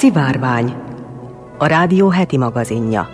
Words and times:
Szivárvány, 0.00 0.74
a 1.58 1.66
rádió 1.66 2.08
heti 2.08 2.36
magazinja. 2.36 3.08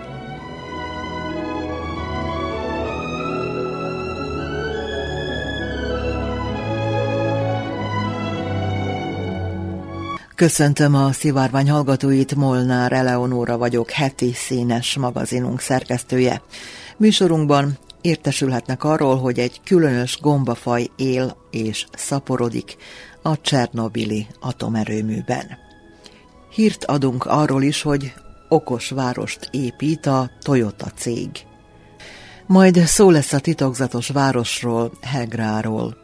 Köszöntöm 10.35 10.95
a 10.95 11.13
szivárvány 11.13 11.71
hallgatóit, 11.71 12.35
Molnár 12.35 12.93
Eleonóra 12.93 13.59
vagyok, 13.59 13.91
heti 13.91 14.33
színes 14.33 14.97
magazinunk 14.97 15.61
szerkesztője. 15.61 16.43
Műsorunkban 16.97 17.79
értesülhetnek 18.01 18.85
arról, 18.85 19.17
hogy 19.17 19.39
egy 19.39 19.61
különös 19.65 20.19
gombafaj 20.21 20.87
él 20.97 21.37
és 21.51 21.87
szaporodik 21.93 22.77
a 23.23 23.41
Csernobili 23.41 24.27
atomerőműben. 24.41 25.66
Hírt 26.57 26.85
adunk 26.85 27.25
arról 27.25 27.63
is, 27.63 27.83
hogy 27.83 28.15
okos 28.49 28.91
várost 28.91 29.49
épít 29.51 30.07
a 30.07 30.31
Toyota 30.41 30.87
cég. 30.87 31.31
Majd 32.47 32.77
szó 32.77 33.11
lesz 33.11 33.33
a 33.33 33.39
titokzatos 33.39 34.09
városról, 34.09 34.93
Hegráról. 35.03 35.97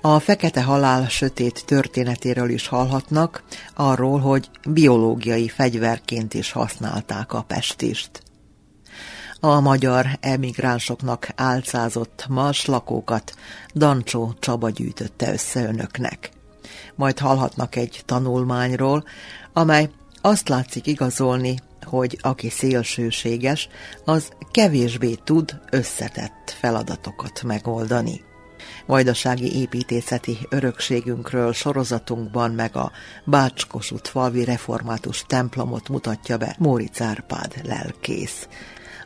A 0.00 0.18
fekete 0.18 0.62
halál 0.62 1.08
sötét 1.08 1.62
történetéről 1.66 2.50
is 2.50 2.68
hallhatnak, 2.68 3.42
arról, 3.74 4.18
hogy 4.18 4.50
biológiai 4.68 5.48
fegyverként 5.48 6.34
is 6.34 6.52
használták 6.52 7.32
a 7.32 7.42
pestist. 7.42 8.22
A 9.40 9.60
magyar 9.60 10.06
emigránsoknak 10.20 11.28
álcázott 11.36 12.26
mars 12.28 12.64
lakókat 12.64 13.34
Dancsó 13.74 14.34
Csaba 14.38 14.70
gyűjtötte 14.70 15.32
össze 15.32 15.64
önöknek. 15.64 16.30
Majd 16.94 17.18
hallhatnak 17.18 17.76
egy 17.76 18.02
tanulmányról, 18.04 19.04
amely 19.52 19.90
azt 20.20 20.48
látszik 20.48 20.86
igazolni, 20.86 21.58
hogy 21.84 22.18
aki 22.20 22.48
szélsőséges, 22.48 23.68
az 24.04 24.28
kevésbé 24.50 25.14
tud 25.24 25.60
összetett 25.70 26.56
feladatokat 26.60 27.42
megoldani. 27.42 28.20
Vajdasági 28.86 29.56
építészeti 29.60 30.38
örökségünkről 30.48 31.52
sorozatunkban 31.52 32.50
meg 32.50 32.76
a 32.76 32.92
Bácskosut 33.24 34.08
falvi 34.08 34.44
református 34.44 35.24
templomot 35.26 35.88
mutatja 35.88 36.36
be 36.36 36.56
Móricz 36.58 37.00
Árpád 37.00 37.60
lelkész. 37.64 38.48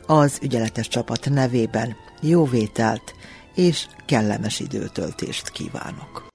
Az 0.05 0.39
ügyeletes 0.41 0.87
csapat 0.87 1.29
nevében 1.29 1.95
jó 2.21 2.45
vételt 2.45 3.15
és 3.55 3.87
kellemes 4.05 4.59
időtöltést 4.59 5.49
kívánok! 5.49 6.27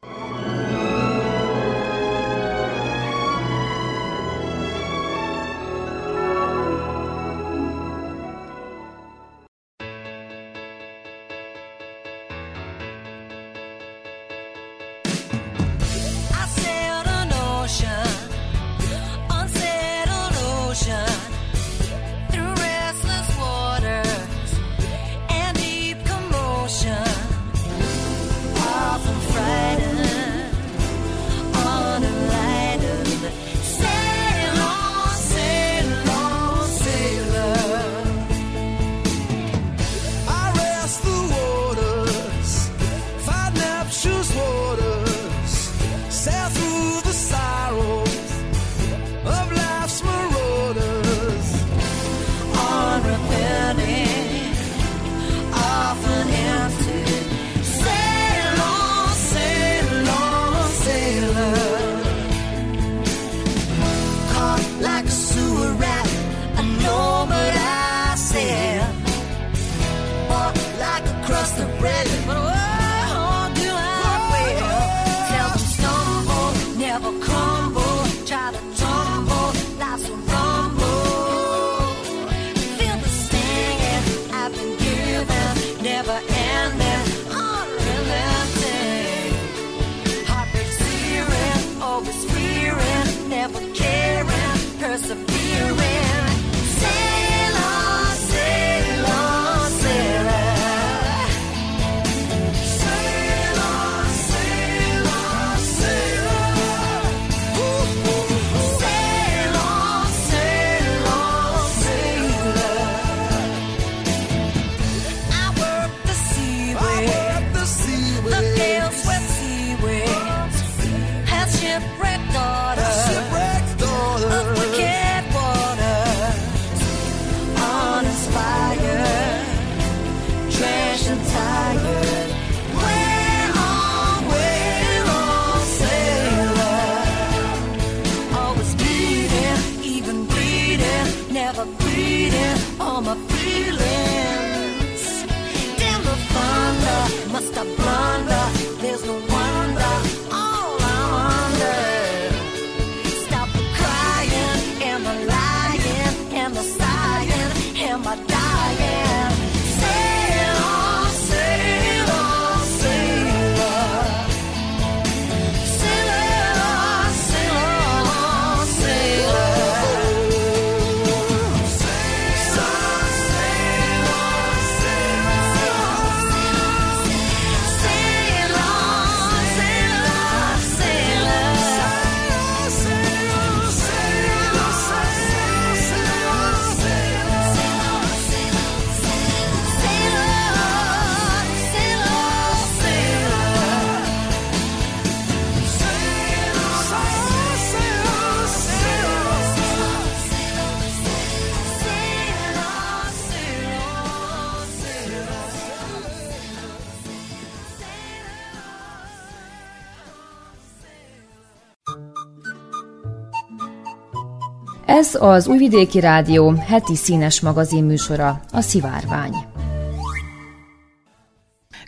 Ez 215.11 215.21
az 215.21 215.47
Újvidéki 215.47 216.01
Rádió 216.01 216.51
heti 216.51 216.97
színes 216.97 217.41
magazin 217.41 217.85
műsora, 217.85 218.41
a 218.53 218.61
Szivárvány. 218.61 219.35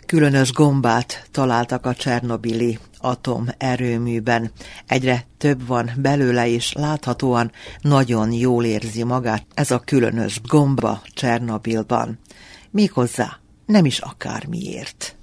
Különös 0.05 0.51
gombát 0.51 1.27
találtak 1.31 1.85
a 1.85 1.93
Csernobili 1.93 2.79
atomerőműben. 2.99 4.51
Egyre 4.87 5.25
több 5.37 5.67
van 5.67 5.91
belőle, 5.97 6.47
és 6.47 6.73
láthatóan 6.73 7.51
nagyon 7.81 8.31
jól 8.31 8.65
érzi 8.65 9.03
magát 9.03 9.45
ez 9.53 9.71
a 9.71 9.79
különös 9.79 10.41
gomba 10.41 11.01
Csernobilban. 11.13 12.19
Méghozzá 12.71 13.39
nem 13.65 13.85
is 13.85 13.99
akármiért. 13.99 15.15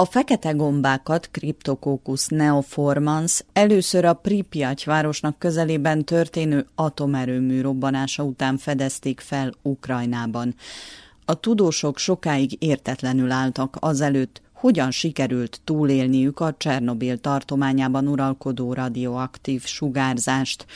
A 0.00 0.04
fekete 0.04 0.50
gombákat, 0.50 1.28
Cryptococcus 1.30 2.26
neoformans, 2.26 3.44
először 3.52 4.04
a 4.04 4.14
Pripyat 4.14 4.84
városnak 4.84 5.38
közelében 5.38 6.04
történő 6.04 6.66
atomerőmű 6.74 7.60
robbanása 7.60 8.22
után 8.22 8.56
fedezték 8.56 9.20
fel 9.20 9.52
Ukrajnában. 9.62 10.54
A 11.24 11.34
tudósok 11.34 11.98
sokáig 11.98 12.56
értetlenül 12.58 13.30
álltak 13.30 13.76
azelőtt, 13.80 14.42
hogyan 14.52 14.90
sikerült 14.90 15.60
túlélniük 15.64 16.40
a 16.40 16.54
Csernobil 16.58 17.18
tartományában 17.18 18.06
uralkodó 18.06 18.72
radioaktív 18.72 19.64
sugárzást. 19.64 20.66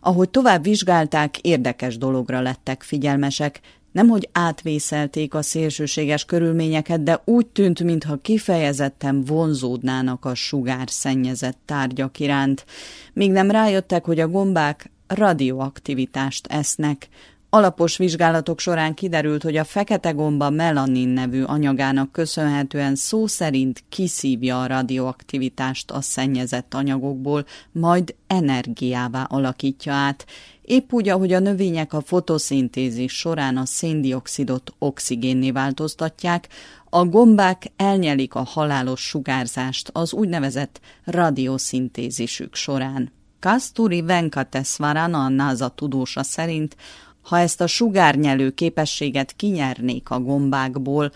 Ahogy 0.00 0.30
tovább 0.30 0.62
vizsgálták, 0.62 1.38
érdekes 1.38 1.98
dologra 1.98 2.40
lettek 2.40 2.82
figyelmesek, 2.82 3.60
nemhogy 3.94 4.28
átvészelték 4.32 5.34
a 5.34 5.42
szélsőséges 5.42 6.24
körülményeket, 6.24 7.02
de 7.02 7.22
úgy 7.24 7.46
tűnt, 7.46 7.82
mintha 7.82 8.16
kifejezetten 8.16 9.24
vonzódnának 9.24 10.24
a 10.24 10.34
sugár 10.34 10.90
szennyezett 10.90 11.58
tárgyak 11.64 12.18
iránt, 12.18 12.64
míg 13.12 13.30
nem 13.30 13.50
rájöttek, 13.50 14.04
hogy 14.04 14.20
a 14.20 14.28
gombák 14.28 14.90
radioaktivitást 15.06 16.46
esznek, 16.46 17.08
Alapos 17.54 17.96
vizsgálatok 17.96 18.60
során 18.60 18.94
kiderült, 18.94 19.42
hogy 19.42 19.56
a 19.56 19.64
fekete 19.64 20.10
gomba 20.10 20.50
melanin 20.50 21.08
nevű 21.08 21.42
anyagának 21.42 22.12
köszönhetően 22.12 22.94
szó 22.94 23.26
szerint 23.26 23.84
kiszívja 23.88 24.60
a 24.60 24.66
radioaktivitást 24.66 25.90
a 25.90 26.00
szennyezett 26.00 26.74
anyagokból, 26.74 27.44
majd 27.72 28.14
energiává 28.26 29.22
alakítja 29.22 29.92
át, 29.92 30.26
épp 30.64 30.92
úgy, 30.92 31.08
ahogy 31.08 31.32
a 31.32 31.38
növények 31.38 31.92
a 31.92 32.00
fotoszintézis 32.00 33.12
során 33.12 33.56
a 33.56 33.64
széndiokszidot 33.64 34.74
oxigénné 34.78 35.50
változtatják, 35.50 36.48
a 36.90 37.04
gombák 37.04 37.72
elnyelik 37.76 38.34
a 38.34 38.42
halálos 38.42 39.00
sugárzást 39.00 39.90
az 39.92 40.12
úgynevezett 40.12 40.80
radioszintézisük 41.04 42.54
során. 42.54 43.12
Kasturi 43.40 44.02
Venkatesvarana, 44.02 45.24
a 45.24 45.28
NASA 45.28 45.68
tudósa 45.68 46.22
szerint 46.22 46.76
ha 47.24 47.38
ezt 47.38 47.60
a 47.60 47.66
sugárnyelő 47.66 48.50
képességet 48.50 49.32
kinyernék 49.32 50.10
a 50.10 50.20
gombákból, 50.20 51.12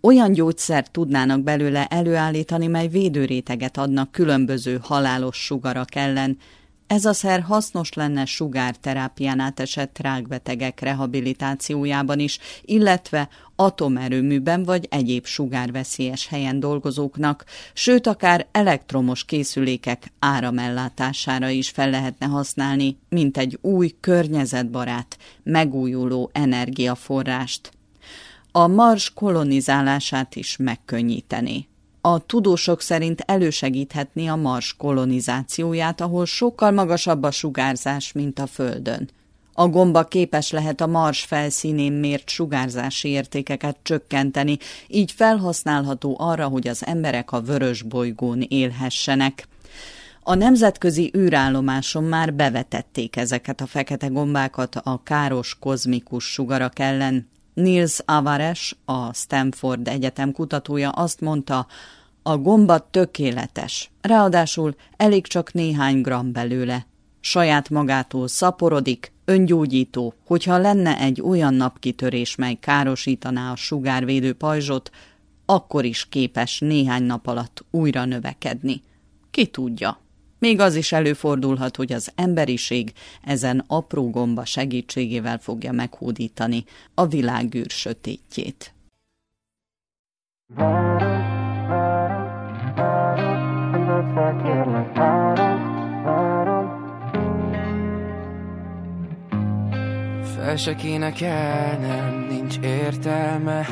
olyan 0.00 0.32
gyógyszert 0.32 0.90
tudnának 0.90 1.42
belőle 1.42 1.86
előállítani, 1.86 2.66
mely 2.66 2.88
védőréteget 2.88 3.76
adnak 3.76 4.12
különböző 4.12 4.78
halálos 4.82 5.36
sugarak 5.36 5.94
ellen, 5.94 6.38
ez 6.92 7.04
a 7.04 7.12
szer 7.12 7.40
hasznos 7.40 7.92
lenne 7.92 8.24
sugárterápián 8.24 9.38
átesett 9.38 9.98
rákbetegek 9.98 10.80
rehabilitációjában 10.80 12.18
is, 12.18 12.38
illetve 12.62 13.28
atomerőműben 13.56 14.64
vagy 14.64 14.86
egyéb 14.90 15.26
sugárveszélyes 15.26 16.26
helyen 16.26 16.60
dolgozóknak, 16.60 17.44
sőt 17.72 18.06
akár 18.06 18.46
elektromos 18.50 19.24
készülékek 19.24 20.12
áramellátására 20.18 21.48
is 21.48 21.70
fel 21.70 21.90
lehetne 21.90 22.26
használni, 22.26 22.98
mint 23.08 23.38
egy 23.38 23.58
új 23.60 23.94
környezetbarát, 24.00 25.18
megújuló 25.42 26.30
energiaforrást. 26.32 27.72
A 28.50 28.66
Mars 28.66 29.12
kolonizálását 29.14 30.36
is 30.36 30.56
megkönnyíteni 30.56 31.70
a 32.04 32.26
tudósok 32.26 32.80
szerint 32.80 33.20
elősegíthetné 33.20 34.26
a 34.26 34.36
Mars 34.36 34.74
kolonizációját, 34.78 36.00
ahol 36.00 36.26
sokkal 36.26 36.70
magasabb 36.70 37.22
a 37.22 37.30
sugárzás, 37.30 38.12
mint 38.12 38.38
a 38.38 38.46
Földön. 38.46 39.08
A 39.52 39.68
gomba 39.68 40.04
képes 40.04 40.50
lehet 40.50 40.80
a 40.80 40.86
Mars 40.86 41.24
felszínén 41.24 41.92
mért 41.92 42.28
sugárzási 42.28 43.08
értékeket 43.08 43.76
csökkenteni, 43.82 44.58
így 44.88 45.12
felhasználható 45.12 46.16
arra, 46.18 46.48
hogy 46.48 46.68
az 46.68 46.86
emberek 46.86 47.32
a 47.32 47.40
vörös 47.40 47.82
bolygón 47.82 48.44
élhessenek. 48.48 49.48
A 50.22 50.34
nemzetközi 50.34 51.12
űrállomáson 51.16 52.04
már 52.04 52.34
bevetették 52.34 53.16
ezeket 53.16 53.60
a 53.60 53.66
fekete 53.66 54.06
gombákat 54.06 54.76
a 54.76 55.02
káros 55.02 55.56
kozmikus 55.60 56.24
sugarak 56.24 56.78
ellen, 56.78 57.30
Niels 57.54 57.98
Avares, 58.04 58.76
a 58.84 59.14
Stanford 59.14 59.88
Egyetem 59.88 60.32
kutatója 60.32 60.90
azt 60.90 61.20
mondta, 61.20 61.66
a 62.22 62.36
gomba 62.36 62.90
tökéletes, 62.90 63.90
ráadásul 64.00 64.74
elég 64.96 65.26
csak 65.26 65.52
néhány 65.52 66.00
gram 66.00 66.32
belőle. 66.32 66.86
Saját 67.20 67.70
magától 67.70 68.28
szaporodik, 68.28 69.12
öngyógyító, 69.24 70.14
hogyha 70.26 70.58
lenne 70.58 70.98
egy 70.98 71.20
olyan 71.20 71.54
napkitörés, 71.54 72.34
mely 72.34 72.54
károsítaná 72.54 73.52
a 73.52 73.56
sugárvédő 73.56 74.32
pajzsot, 74.32 74.90
akkor 75.46 75.84
is 75.84 76.08
képes 76.08 76.58
néhány 76.58 77.02
nap 77.02 77.26
alatt 77.26 77.64
újra 77.70 78.04
növekedni. 78.04 78.82
Ki 79.30 79.46
tudja? 79.46 80.01
Még 80.42 80.60
az 80.60 80.74
is 80.74 80.92
előfordulhat, 80.92 81.76
hogy 81.76 81.92
az 81.92 82.12
emberiség 82.14 82.92
ezen 83.24 83.64
apró 83.66 84.10
gomba 84.10 84.44
segítségével 84.44 85.38
fogja 85.38 85.72
meghódítani 85.72 86.64
a 86.94 87.06
világűr 87.06 87.70
sötétjét. 87.70 88.74
Fel 100.34 100.56
se 100.56 100.74
kéne 100.74 101.12
kelnem, 101.12 102.26
nincs 102.28 102.58
értelme 102.58 103.66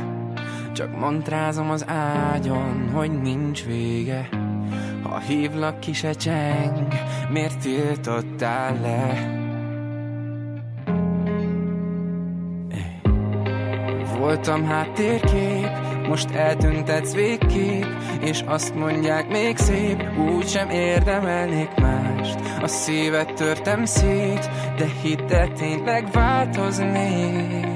Csak 0.73 0.99
montrázom 0.99 1.71
az 1.71 1.85
ágyon, 1.89 2.89
hogy 2.89 3.21
nincs 3.23 3.65
vége 3.65 4.50
ha 5.03 5.19
hívlak 5.19 5.81
ki 5.81 5.93
se 5.93 6.13
cseng, 6.13 6.87
miért 7.31 7.59
tiltottál 7.59 8.81
le? 8.81 9.39
Voltam 14.19 14.65
háttérkép, 14.65 15.69
most 16.09 16.31
eltüntetsz 16.31 17.15
végkép 17.15 17.87
És 18.21 18.43
azt 18.47 18.75
mondják 18.75 19.29
még 19.29 19.57
szép, 19.57 20.03
úgy 20.19 20.49
sem 20.49 20.71
érdemelnék 20.71 21.75
mást 21.75 22.39
A 22.63 22.67
szívet 22.67 23.33
törtem 23.33 23.85
szét, 23.85 24.51
de 24.77 24.87
hidd 25.03 25.33
el 25.33 25.53
tényleg 25.53 26.11
változnék 26.13 27.67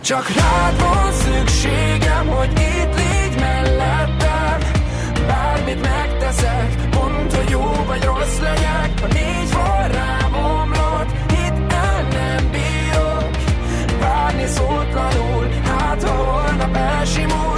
Csak 0.00 0.28
rád 0.28 0.80
van 0.80 1.12
szükségem, 1.12 2.26
hogy 2.26 2.52
itt 2.52 2.96
légy 2.96 3.07
bármit 5.68 5.80
megteszek. 5.82 6.94
Mondd, 6.94 7.34
hogy 7.36 7.50
jó 7.50 7.84
vagy 7.86 8.04
rossz 8.04 8.38
legyek. 8.38 8.90
A 9.02 9.06
négy 9.12 9.52
van 9.52 9.88
rám 9.88 10.34
omlott 10.34 11.10
Itt 11.30 11.72
el 11.72 12.02
nem 12.02 12.50
bírok. 12.50 13.30
Várni 14.00 14.46
szótlanul 14.46 15.48
Hát 15.64 16.02
ha 16.02 16.14
holnap 16.14 16.76
elsimul 16.76 17.57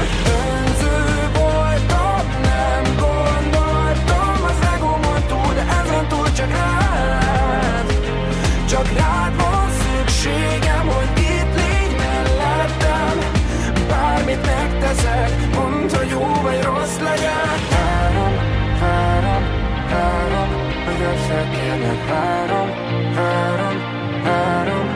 várom, 22.11 22.69
várom, 23.15 23.77
várom 24.25 24.89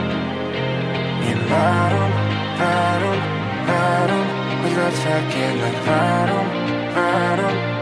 Én 1.29 1.47
várom, 1.49 2.11
várom, 2.57 3.19
várom 3.67 4.25
Hogy 4.61 4.75
vedd 4.75 4.91
felkérlek, 4.91 5.85
várom, 5.85 6.47
várom 6.93 7.73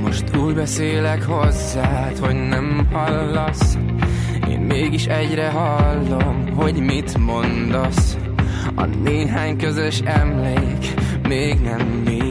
Most 0.00 0.36
úgy 0.36 0.54
beszélek 0.54 1.22
hozzád, 1.22 2.18
hogy 2.18 2.48
nem 2.48 2.88
hallasz. 2.92 3.78
Én 4.48 4.58
mégis 4.58 5.06
egyre 5.06 5.48
hallom, 5.48 6.54
hogy 6.56 6.74
mit 6.74 7.18
mondasz. 7.18 8.16
A 8.74 8.84
néhány 8.84 9.56
közös 9.56 10.00
emlék 10.04 10.94
még 11.28 11.60
nem 11.60 12.02
igaz 12.06 12.27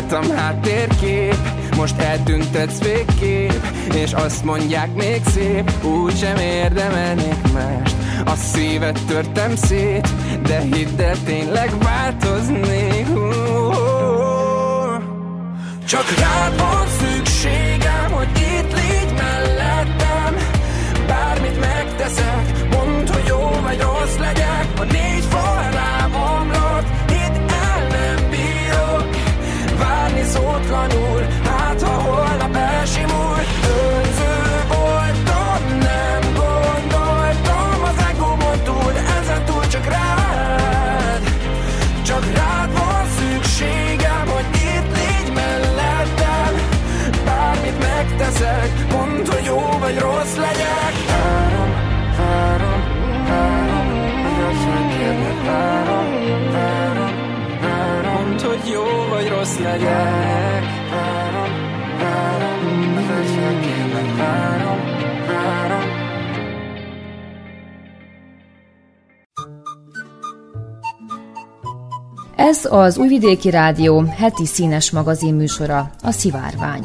voltam 0.00 0.36
háttérkép. 0.36 1.36
Most 1.76 1.98
eltüntetsz 1.98 2.78
végkép 2.78 3.66
És 3.94 4.12
azt 4.12 4.44
mondják 4.44 4.94
még 4.94 5.22
szép 5.34 5.84
Úgy 5.84 6.16
sem 6.18 6.36
érdemelnék 6.36 7.52
mást. 7.52 7.96
A 8.24 8.34
szívet 8.34 8.98
törtem 9.06 9.56
szét 9.56 10.08
De 10.42 10.60
hidd 10.60 11.00
el 11.00 11.16
tényleg 11.24 11.70
változnék. 11.82 13.06
Csak 15.86 16.14
rád 16.18 16.58
van 16.58 16.86
szükségem 17.00 18.10
Hogy 18.10 18.28
itt 18.34 18.72
légy 18.74 19.14
mellettem 19.16 20.36
Bármit 21.06 21.60
megteszek 21.60 22.39
legyek 59.70 60.64
Várom, 60.90 61.52
várom 61.98 62.96
azt 62.96 63.36
megkérlek 63.36 64.16
Várom, 64.16 64.80
várom 65.26 65.88
Ez 72.36 72.64
az 72.64 72.98
Újvidéki 72.98 73.50
Rádió 73.50 74.00
heti 74.00 74.46
színes 74.46 74.90
magazin 74.90 75.34
műsora, 75.34 75.90
a 76.02 76.10
Szivárvány. 76.10 76.84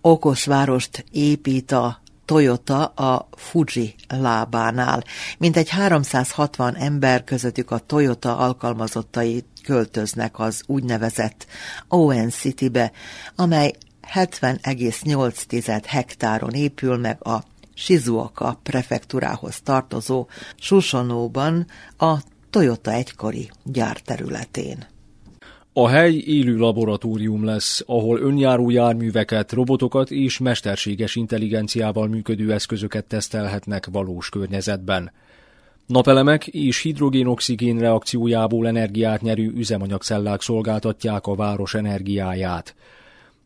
Okos 0.00 0.44
várost 0.44 1.04
épít 1.12 1.72
a 1.72 2.00
Toyota 2.24 2.84
a 2.84 3.28
Fuji 3.36 3.94
lábánál. 4.08 5.04
Mintegy 5.38 5.68
360 5.68 6.74
ember 6.74 7.24
közöttük 7.24 7.70
a 7.70 7.78
Toyota 7.78 8.36
alkalmazottai 8.36 9.44
költöznek 9.68 10.38
az 10.38 10.62
úgynevezett 10.66 11.46
Owen 11.88 12.30
City-be, 12.30 12.92
amely 13.36 13.72
70,8 14.14 15.82
hektáron 15.86 16.54
épül 16.54 16.96
meg 16.96 17.26
a 17.26 17.42
Shizuoka 17.74 18.58
prefektúrához 18.62 19.60
tartozó 19.60 20.26
Susonóban 20.56 21.66
a 21.98 22.14
Toyota 22.50 22.92
egykori 22.92 23.50
gyárterületén. 23.64 24.86
A 25.72 25.88
hely 25.88 26.14
élő 26.14 26.56
laboratórium 26.56 27.44
lesz, 27.44 27.82
ahol 27.86 28.20
önjáró 28.20 28.70
járműveket, 28.70 29.52
robotokat 29.52 30.10
és 30.10 30.38
mesterséges 30.38 31.16
intelligenciával 31.16 32.08
működő 32.08 32.52
eszközöket 32.52 33.04
tesztelhetnek 33.04 33.86
valós 33.86 34.28
környezetben. 34.28 35.10
Napelemek 35.88 36.46
és 36.46 36.82
hidrogén-oxigén 36.82 37.78
reakciójából 37.78 38.66
energiát 38.66 39.22
nyerő 39.22 39.52
üzemanyagcellák 39.56 40.40
szolgáltatják 40.40 41.26
a 41.26 41.34
város 41.34 41.74
energiáját. 41.74 42.74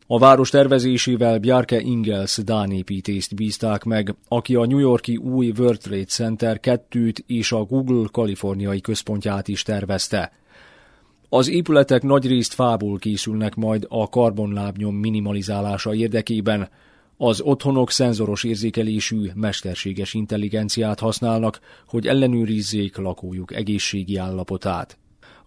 A 0.07 0.19
város 0.19 0.49
tervezésével 0.49 1.39
Bjarke 1.39 1.79
Ingels 1.79 2.37
Dán 2.43 2.71
építészt 2.71 3.35
bízták 3.35 3.83
meg, 3.83 4.15
aki 4.27 4.55
a 4.55 4.65
New 4.65 4.77
Yorki 4.77 5.15
új 5.15 5.53
World 5.57 5.79
Trade 5.79 6.05
Center 6.05 6.59
2 6.59 7.13
és 7.27 7.51
a 7.51 7.63
Google 7.63 8.07
kaliforniai 8.11 8.81
központját 8.81 9.47
is 9.47 9.61
tervezte. 9.61 10.31
Az 11.29 11.49
épületek 11.49 12.01
nagyrészt 12.01 12.53
fából 12.53 12.97
készülnek 12.97 13.55
majd 13.55 13.85
a 13.89 14.09
karbonlábnyom 14.09 14.95
minimalizálása 14.95 15.93
érdekében. 15.93 16.69
Az 17.17 17.41
otthonok 17.41 17.91
szenzoros 17.91 18.43
érzékelésű, 18.43 19.31
mesterséges 19.35 20.13
intelligenciát 20.13 20.99
használnak, 20.99 21.59
hogy 21.87 22.07
ellenőrizzék 22.07 22.97
lakójuk 22.97 23.53
egészségi 23.55 24.17
állapotát. 24.17 24.97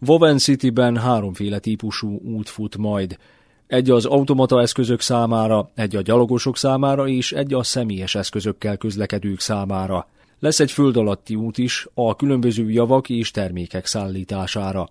Woven 0.06 0.38
City-ben 0.38 0.96
háromféle 0.96 1.58
típusú 1.58 2.20
út 2.24 2.48
fut 2.48 2.76
majd. 2.76 3.18
Egy 3.66 3.90
az 3.90 4.04
automata 4.04 4.60
eszközök 4.60 5.00
számára, 5.00 5.70
egy 5.74 5.96
a 5.96 6.02
gyalogosok 6.02 6.56
számára 6.56 7.08
és 7.08 7.32
egy 7.32 7.54
a 7.54 7.62
személyes 7.62 8.14
eszközökkel 8.14 8.76
közlekedők 8.76 9.40
számára. 9.40 10.08
Lesz 10.38 10.60
egy 10.60 10.70
föld 10.70 10.96
alatti 10.96 11.34
út 11.34 11.58
is 11.58 11.86
a 11.94 12.16
különböző 12.16 12.70
javak 12.70 13.08
és 13.08 13.30
termékek 13.30 13.86
szállítására. 13.86 14.88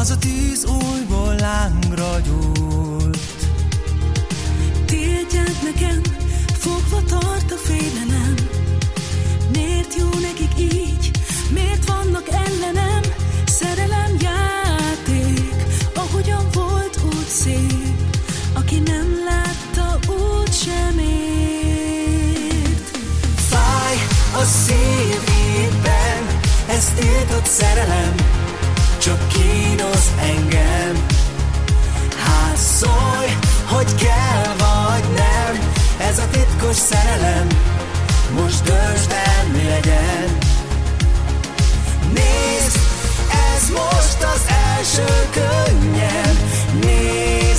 Az 0.00 0.10
a 0.10 0.18
tűz 0.18 0.64
újból 0.64 1.34
lángra 1.34 2.18
gyúlt. 2.18 3.18
Tiltják 4.84 5.62
nekem, 5.62 6.00
fogva 6.58 7.02
tart 7.08 7.52
a 7.52 7.56
félelem. 7.56 8.34
Miért 9.52 9.94
jó 9.98 10.08
nekik 10.20 10.72
így? 10.74 11.10
Miért 11.50 11.84
vannak 11.88 12.28
ellenem? 12.28 13.00
Szerelem 13.44 14.16
játék, 14.20 15.54
ahogyan 15.94 16.46
volt 16.52 17.00
úgy 17.04 17.28
szép. 17.28 17.94
Aki 18.52 18.78
nem 18.78 19.08
látta, 19.24 19.98
úgy 20.12 20.52
sem 20.52 20.98
ért. 20.98 21.38
Fáj 23.36 23.96
a 24.34 24.44
szívében, 24.44 26.26
ez 26.68 26.92
tiltott 26.94 27.46
szerelem, 27.46 28.14
csak 29.00 29.28
kínoz 29.28 30.10
engem. 30.20 31.06
Hát 32.16 32.56
szólj, 32.56 33.30
hogy 33.64 33.94
kell 33.94 34.54
vagy 34.58 35.04
nem, 35.14 35.70
ez 36.08 36.18
a 36.18 36.26
titkos 36.30 36.76
szerelem, 36.76 37.46
most 38.34 38.62
döntsd 38.62 39.10
el, 39.10 39.46
mi 39.52 39.68
legyen. 39.68 40.38
Nézd, 42.14 42.78
ez 43.54 43.68
most 43.68 44.22
az 44.34 44.42
első 44.76 45.28
könnyem, 45.30 46.38
nézd 46.80 47.49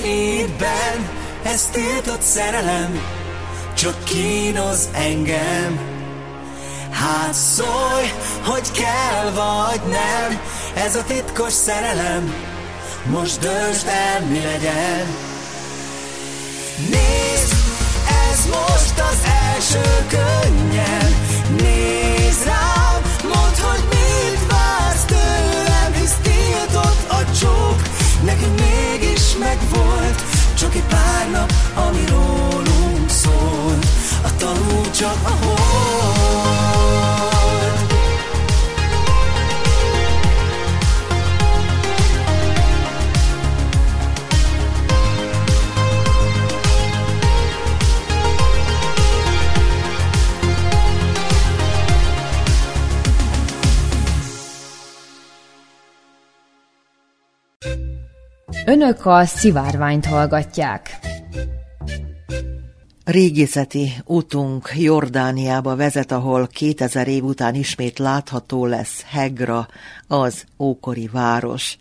szívidben, 0.00 1.08
ez 1.42 1.68
tiltott 1.72 2.20
szerelem, 2.22 3.00
csak 3.74 4.04
kínoz 4.04 4.88
engem. 4.92 5.78
Hát 6.90 7.34
szólj, 7.34 8.08
hogy 8.44 8.70
kell 8.70 9.30
vagy 9.30 9.80
nem, 9.82 10.40
ez 10.74 10.96
a 10.96 11.04
titkos 11.04 11.52
szerelem, 11.52 12.34
most 13.06 13.40
döntsd 13.40 13.86
el, 13.86 14.20
mi 14.20 14.42
legyen. 14.42 15.06
Nézd, 16.76 17.54
ez 18.30 18.46
most 18.46 19.00
az 19.10 19.18
első 19.54 20.06
könnyel, 20.08 21.08
nézd 21.56 22.44
rám, 22.44 23.02
mondd, 23.22 23.60
hogy 23.60 23.84
mit 23.88 24.52
vársz 24.52 25.04
tőlem, 25.04 25.92
hisz 25.92 26.16
tiltott 26.22 27.10
a 27.10 27.38
csók, 27.40 27.82
nekünk 28.24 28.60
megvolt, 29.38 30.22
csak 30.54 30.74
egy 30.74 30.84
pár 30.88 31.30
nap, 31.30 31.52
ami 31.74 32.04
rólunk 32.08 33.08
szólt, 33.08 33.86
a 34.24 34.36
tanú 34.36 34.90
csak 34.90 35.16
a 35.24 35.44
hold. 35.44 37.31
Önök 58.66 59.06
a 59.06 59.24
szivárványt 59.24 60.06
hallgatják. 60.06 60.98
Régészeti 63.04 63.92
utunk 64.04 64.70
Jordániába 64.76 65.76
vezet, 65.76 66.12
ahol 66.12 66.46
2000 66.46 67.08
év 67.08 67.24
után 67.24 67.54
ismét 67.54 67.98
látható 67.98 68.66
lesz 68.66 69.02
Hegra, 69.06 69.68
az 70.06 70.44
ókori 70.58 71.08
város. 71.12 71.76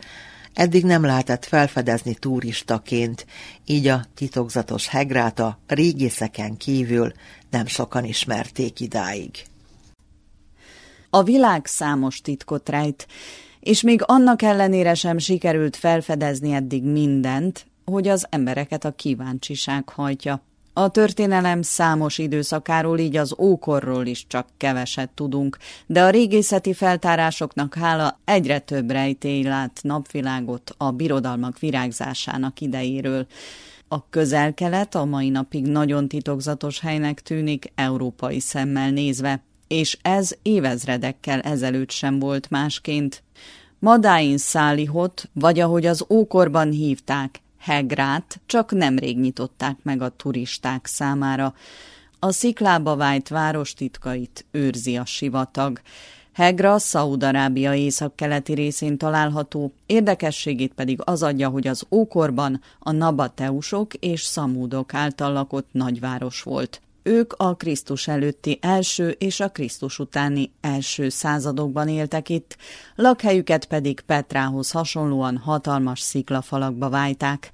Eddig 0.53 0.83
nem 0.83 1.05
lehetett 1.05 1.45
felfedezni 1.45 2.13
turistaként, 2.13 3.25
így 3.65 3.87
a 3.87 4.05
titokzatos 4.15 4.87
Hegrát 4.87 5.39
a 5.39 5.59
régészeken 5.67 6.57
kívül 6.57 7.11
nem 7.49 7.65
sokan 7.65 8.03
ismerték 8.03 8.79
idáig. 8.79 9.31
A 11.09 11.23
világ 11.23 11.65
számos 11.65 12.21
titkot 12.21 12.69
rejt, 12.69 13.07
és 13.61 13.81
még 13.81 14.01
annak 14.05 14.41
ellenére 14.41 14.93
sem 14.93 15.17
sikerült 15.17 15.75
felfedezni 15.75 16.51
eddig 16.51 16.83
mindent, 16.83 17.65
hogy 17.85 18.07
az 18.07 18.25
embereket 18.29 18.85
a 18.85 18.91
kíváncsiság 18.91 19.89
hajtja. 19.89 20.41
A 20.73 20.89
történelem 20.89 21.61
számos 21.61 22.17
időszakáról, 22.17 22.99
így 22.99 23.17
az 23.17 23.35
ókorról 23.37 24.05
is 24.05 24.27
csak 24.27 24.47
keveset 24.57 25.09
tudunk, 25.09 25.57
de 25.85 26.03
a 26.03 26.09
régészeti 26.09 26.73
feltárásoknak 26.73 27.73
hála 27.73 28.19
egyre 28.25 28.59
több 28.59 28.91
rejtély 28.91 29.43
lát 29.43 29.79
napvilágot 29.81 30.75
a 30.77 30.91
birodalmak 30.91 31.59
virágzásának 31.59 32.61
idejéről. 32.61 33.27
A 33.87 34.09
közel-kelet 34.09 34.95
a 34.95 35.05
mai 35.05 35.29
napig 35.29 35.67
nagyon 35.67 36.07
titokzatos 36.07 36.79
helynek 36.79 37.21
tűnik 37.21 37.71
európai 37.75 38.39
szemmel 38.39 38.89
nézve, 38.89 39.43
és 39.67 39.97
ez 40.01 40.31
évezredekkel 40.41 41.39
ezelőtt 41.39 41.91
sem 41.91 42.19
volt 42.19 42.49
másként. 42.49 43.23
Madáin 43.81 44.37
Szálihot, 44.37 45.29
vagy 45.33 45.59
ahogy 45.59 45.85
az 45.85 46.05
ókorban 46.09 46.71
hívták, 46.71 47.41
Hegrát 47.59 48.39
csak 48.45 48.71
nemrég 48.71 49.19
nyitották 49.19 49.77
meg 49.83 50.01
a 50.01 50.09
turisták 50.09 50.85
számára. 50.85 51.53
A 52.19 52.31
sziklába 52.31 52.95
vájt 52.95 53.27
város 53.27 53.73
titkait 53.73 54.45
őrzi 54.51 54.97
a 54.97 55.05
sivatag. 55.05 55.81
Hegra 56.33 56.77
Szaúd-Arábia 56.77 57.73
északkeleti 57.73 58.53
részén 58.53 58.97
található, 58.97 59.73
érdekességét 59.85 60.73
pedig 60.73 60.99
az 61.03 61.23
adja, 61.23 61.49
hogy 61.49 61.67
az 61.67 61.83
ókorban 61.89 62.61
a 62.79 62.91
nabateusok 62.91 63.93
és 63.93 64.21
szamúdok 64.21 64.93
által 64.93 65.33
lakott 65.33 65.67
nagyváros 65.71 66.41
volt. 66.41 66.81
Ők 67.03 67.33
a 67.33 67.55
Krisztus 67.55 68.07
előtti 68.07 68.59
első 68.61 69.09
és 69.09 69.39
a 69.39 69.49
Krisztus 69.49 69.99
utáni 69.99 70.51
első 70.61 71.09
századokban 71.09 71.87
éltek 71.87 72.29
itt, 72.29 72.57
lakhelyüket 72.95 73.65
pedig 73.65 73.99
Petrához 74.01 74.71
hasonlóan 74.71 75.37
hatalmas 75.37 75.99
sziklafalakba 75.99 76.89
vájták. 76.89 77.51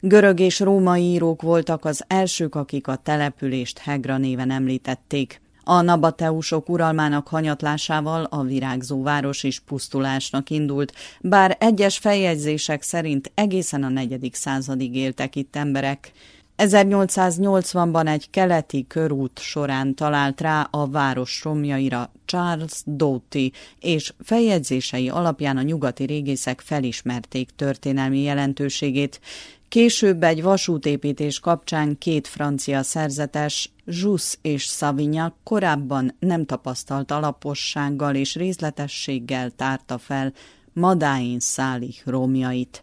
Görög 0.00 0.40
és 0.40 0.60
római 0.60 1.02
írók 1.02 1.42
voltak 1.42 1.84
az 1.84 2.04
elsők, 2.06 2.54
akik 2.54 2.86
a 2.86 2.96
települést 2.96 3.78
Hegra 3.78 4.16
néven 4.16 4.50
említették. 4.50 5.40
A 5.64 5.80
nabateusok 5.80 6.68
uralmának 6.68 7.28
hanyatlásával 7.28 8.24
a 8.24 8.42
virágzó 8.42 9.02
város 9.02 9.42
is 9.42 9.60
pusztulásnak 9.60 10.50
indult, 10.50 10.92
bár 11.20 11.56
egyes 11.60 11.98
feljegyzések 11.98 12.82
szerint 12.82 13.32
egészen 13.34 13.82
a 13.82 13.88
negyedik 13.88 14.34
századig 14.34 14.96
éltek 14.96 15.36
itt 15.36 15.56
emberek. 15.56 16.12
1880-ban 16.58 18.08
egy 18.08 18.30
keleti 18.30 18.86
körút 18.86 19.38
során 19.38 19.94
talált 19.94 20.40
rá 20.40 20.68
a 20.70 20.86
város 20.86 21.40
romjaira 21.44 22.12
Charles 22.24 22.82
Doughty, 22.84 23.52
és 23.80 24.12
feljegyzései 24.22 25.08
alapján 25.08 25.56
a 25.56 25.62
nyugati 25.62 26.04
régészek 26.04 26.60
felismerték 26.60 27.50
történelmi 27.56 28.22
jelentőségét. 28.22 29.20
Később 29.68 30.22
egy 30.22 30.42
vasútépítés 30.42 31.40
kapcsán 31.40 31.98
két 31.98 32.26
francia 32.26 32.82
szerzetes, 32.82 33.70
Juss 33.84 34.36
és 34.42 34.62
Savignac 34.62 35.34
korábban 35.42 36.16
nem 36.18 36.44
tapasztalt 36.44 37.10
alapossággal 37.10 38.14
és 38.14 38.34
részletességgel 38.34 39.50
tárta 39.50 39.98
fel 39.98 40.32
Madáin 40.72 41.40
Száli 41.40 41.94
romjait. 42.04 42.82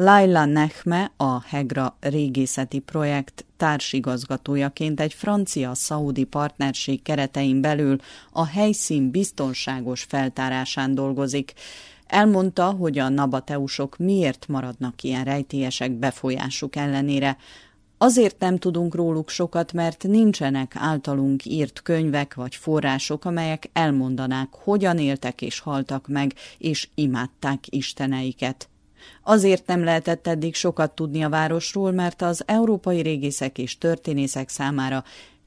Laila 0.00 0.44
Nehme, 0.44 1.12
a 1.16 1.42
Hegra 1.42 1.96
régészeti 2.00 2.78
projekt 2.78 3.44
társigazgatójaként 3.56 5.00
egy 5.00 5.12
francia-szaudi 5.12 6.24
partnerség 6.24 7.02
keretein 7.02 7.60
belül 7.60 7.96
a 8.32 8.46
helyszín 8.46 9.10
biztonságos 9.10 10.02
feltárásán 10.02 10.94
dolgozik. 10.94 11.52
Elmondta, 12.06 12.70
hogy 12.70 12.98
a 12.98 13.08
nabateusok 13.08 13.96
miért 13.96 14.48
maradnak 14.48 15.02
ilyen 15.02 15.24
rejtélyesek 15.24 15.92
befolyásuk 15.92 16.76
ellenére. 16.76 17.36
Azért 17.96 18.40
nem 18.40 18.58
tudunk 18.58 18.94
róluk 18.94 19.28
sokat, 19.28 19.72
mert 19.72 20.02
nincsenek 20.02 20.72
általunk 20.76 21.44
írt 21.44 21.82
könyvek 21.82 22.34
vagy 22.34 22.54
források, 22.54 23.24
amelyek 23.24 23.70
elmondanák, 23.72 24.48
hogyan 24.50 24.98
éltek 24.98 25.42
és 25.42 25.58
haltak 25.58 26.08
meg, 26.08 26.34
és 26.58 26.88
imádták 26.94 27.64
isteneiket. 27.68 28.68
Azért 29.22 29.66
nem 29.66 29.84
lehetett 29.84 30.26
eddig 30.26 30.54
sokat 30.54 30.94
tudni 30.94 31.24
a 31.24 31.28
városról, 31.28 31.92
mert 31.92 32.22
az 32.22 32.42
európai 32.46 33.00
régészek 33.00 33.58
és 33.58 33.78
történészek 33.78 34.48
számára 34.48 35.04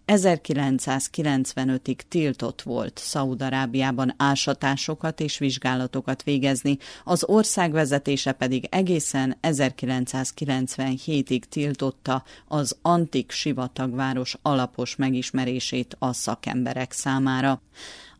1995-ig 0.07 1.97
tiltott 2.07 2.61
volt 2.61 2.99
Szaúd-Arábiában 3.03 4.13
ásatásokat 4.17 5.19
és 5.19 5.37
vizsgálatokat 5.37 6.23
végezni, 6.23 6.77
az 7.03 7.23
ország 7.23 7.71
vezetése 7.71 8.31
pedig 8.31 8.67
egészen 8.69 9.37
1997-ig 9.41 11.41
tiltotta 11.49 12.23
az 12.47 12.77
antik 12.81 13.31
sivatagváros 13.31 14.37
alapos 14.41 14.95
megismerését 14.95 15.95
a 15.99 16.13
szakemberek 16.13 16.91
számára. 16.91 17.61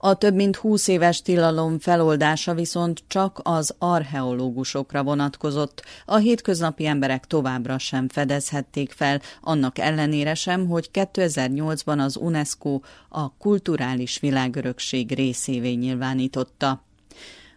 A 0.04 0.14
több 0.14 0.36
mint 0.36 0.56
20 0.56 0.88
éves 0.88 1.22
tilalom 1.22 1.80
feloldása 1.80 2.54
viszont 2.54 3.04
csak 3.08 3.40
az 3.44 3.76
archeológusokra 3.78 5.04
vonatkozott. 5.04 5.84
A 6.06 6.16
hétköznapi 6.16 6.86
emberek 6.86 7.26
továbbra 7.26 7.78
sem 7.78 8.10
fedezhették 8.10 8.92
fel, 8.92 9.22
annak 9.42 9.78
ellenére 9.78 10.34
sem, 10.34 10.68
hogy 10.68 10.90
2008-ban 10.94 11.98
az 11.98 12.18
UNESCO 12.18 12.80
a 13.10 13.34
kulturális 13.38 14.20
világörökség 14.20 15.14
részévé 15.14 15.72
nyilvánította. 15.72 16.84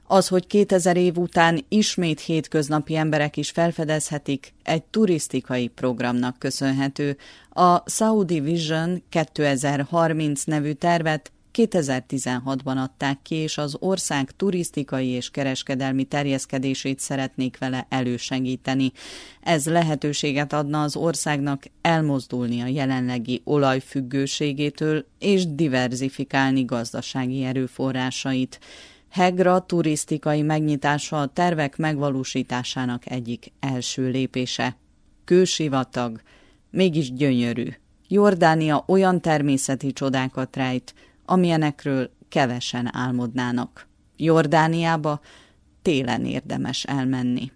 Az, 0.07 0.29
hogy 0.29 0.47
2000 0.47 0.97
év 0.97 1.17
után 1.17 1.65
ismét 1.69 2.21
hétköznapi 2.21 2.97
emberek 2.97 3.37
is 3.37 3.51
felfedezhetik, 3.51 4.53
egy 4.63 4.83
turisztikai 4.83 5.69
programnak 5.69 6.39
köszönhető. 6.39 7.17
A 7.51 7.91
Saudi 7.91 8.41
Vision 8.41 9.03
2030 9.09 10.45
nevű 10.45 10.73
tervet 10.73 11.33
2016-ban 11.55 12.77
adták 12.77 13.19
ki, 13.23 13.35
és 13.35 13.59
az 13.59 13.77
ország 13.79 14.31
turisztikai 14.37 15.09
és 15.09 15.31
kereskedelmi 15.31 16.05
terjeszkedését 16.05 17.01
szeretnék 17.01 17.59
vele 17.59 17.87
elősegíteni. 17.89 18.93
Ez 19.41 19.67
lehetőséget 19.67 20.53
adna 20.53 20.83
az 20.83 20.97
országnak 20.97 21.63
elmozdulni 21.81 22.61
a 22.61 22.67
jelenlegi 22.67 23.41
olajfüggőségétől 23.45 25.07
és 25.19 25.55
diverzifikálni 25.55 26.65
gazdasági 26.65 27.45
erőforrásait. 27.45 28.61
Hegra 29.11 29.61
turisztikai 29.61 30.43
megnyitása 30.43 31.21
a 31.21 31.27
tervek 31.27 31.77
megvalósításának 31.77 33.11
egyik 33.11 33.53
első 33.61 34.09
lépése. 34.09 34.77
Kősivatag, 35.25 36.21
mégis 36.71 37.13
gyönyörű. 37.13 37.69
Jordánia 38.09 38.85
olyan 38.87 39.21
természeti 39.21 39.93
csodákat 39.93 40.57
rejt, 40.57 40.95
amilyenekről 41.27 42.11
kevesen 42.29 42.91
álmodnának. 42.97 43.87
Jordániába 44.17 45.21
télen 45.83 46.25
érdemes 46.25 46.85
elmenni. 46.85 47.53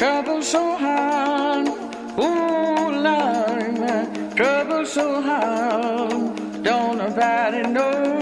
Trouble 0.00 0.40
so 0.40 0.76
hard. 0.76 1.68
Ooh, 2.18 2.49
so 4.90 5.22
hard. 5.22 6.10
Don't 6.64 6.98
nobody 6.98 7.62
know 7.62 8.19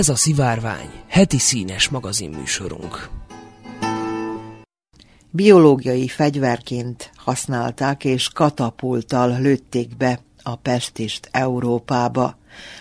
Ez 0.00 0.08
a 0.08 0.16
Szivárvány, 0.16 0.90
heti 1.08 1.38
színes 1.38 1.88
magazinműsorunk. 1.88 3.08
Biológiai 5.30 6.08
fegyverként 6.08 7.10
használták 7.16 8.04
és 8.04 8.28
katapulttal 8.28 9.40
lőtték 9.40 9.96
be 9.96 10.20
a 10.42 10.56
pestist 10.56 11.28
Európába. 11.30 12.38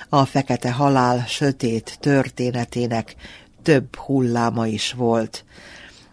A 0.10 0.26
fekete 0.26 0.72
halál 0.72 1.26
sötét 1.28 1.98
történetének 2.00 3.16
több 3.64 3.96
hulláma 3.96 4.68
is 4.68 4.94
volt 4.94 5.46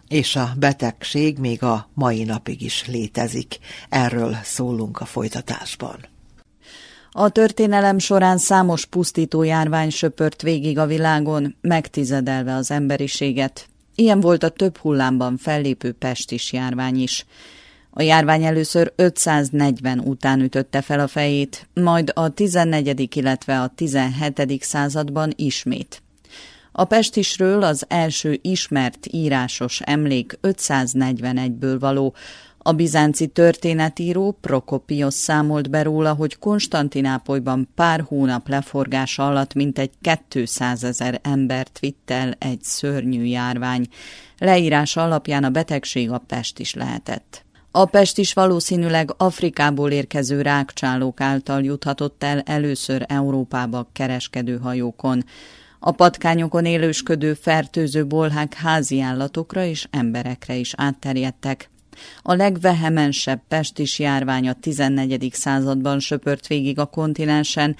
és 0.07 0.35
a 0.35 0.53
betegség 0.57 1.37
még 1.37 1.63
a 1.63 1.89
mai 1.93 2.23
napig 2.23 2.61
is 2.61 2.87
létezik. 2.87 3.59
Erről 3.89 4.37
szólunk 4.43 4.99
a 4.99 5.05
folytatásban. 5.05 6.16
A 7.19 7.29
történelem 7.29 7.99
során 7.99 8.37
számos 8.37 8.85
pusztító 8.85 9.43
járvány 9.43 9.89
söpört 9.89 10.41
végig 10.41 10.77
a 10.77 10.85
világon, 10.85 11.55
megtizedelve 11.61 12.55
az 12.55 12.71
emberiséget. 12.71 13.67
Ilyen 13.95 14.19
volt 14.19 14.43
a 14.43 14.49
több 14.49 14.77
hullámban 14.77 15.37
fellépő 15.37 15.91
pestis 15.91 16.53
járvány 16.53 17.01
is. 17.01 17.25
A 17.89 18.01
járvány 18.01 18.43
először 18.43 18.93
540 18.95 19.99
után 19.99 20.41
ütötte 20.41 20.81
fel 20.81 20.99
a 20.99 21.07
fejét, 21.07 21.67
majd 21.73 22.11
a 22.15 22.29
14. 22.29 23.15
illetve 23.15 23.61
a 23.61 23.71
17. 23.75 24.63
században 24.63 25.33
ismét. 25.35 26.01
A 26.71 26.85
pestisről 26.85 27.63
az 27.63 27.85
első 27.87 28.39
ismert 28.41 29.07
írásos 29.11 29.81
emlék 29.81 30.39
541-ből 30.41 31.77
való, 31.79 32.13
a 32.67 32.71
bizánci 32.71 33.27
történetíró 33.27 34.37
Prokopiosz 34.41 35.15
számolt 35.15 35.69
be 35.69 35.83
róla, 35.83 36.13
hogy 36.13 36.37
Konstantinápolyban 36.37 37.69
pár 37.75 38.03
hónap 38.07 38.47
leforgása 38.47 39.27
alatt 39.27 39.53
mintegy 39.53 39.89
200 40.27 40.83
ezer 40.83 41.19
embert 41.23 41.79
vitt 41.79 42.11
el 42.11 42.35
egy 42.39 42.61
szörnyű 42.61 43.23
járvány. 43.23 43.87
Leírása 44.37 45.03
alapján 45.03 45.43
a 45.43 45.49
betegség 45.49 46.11
a 46.11 46.17
pest 46.17 46.59
is 46.59 46.73
lehetett. 46.73 47.45
A 47.71 47.85
pest 47.85 48.17
is 48.17 48.33
valószínűleg 48.33 49.13
Afrikából 49.17 49.91
érkező 49.91 50.41
rákcsálók 50.41 51.21
által 51.21 51.63
juthatott 51.63 52.23
el 52.23 52.39
először 52.39 53.05
Európába 53.07 53.89
kereskedő 53.93 54.57
hajókon. 54.57 55.23
A 55.79 55.91
patkányokon 55.91 56.65
élősködő 56.65 57.33
fertőző 57.33 58.05
bolhák 58.05 58.53
házi 58.53 59.01
állatokra 59.01 59.63
és 59.63 59.87
emberekre 59.91 60.55
is 60.55 60.73
átterjedtek. 60.77 61.69
A 62.21 62.33
legvehemensebb 62.33 63.41
pestis 63.47 63.99
járvány 63.99 64.49
a 64.49 64.53
14. 64.53 65.29
században 65.33 65.99
söpört 65.99 66.47
végig 66.47 66.79
a 66.79 66.85
kontinensen, 66.85 67.75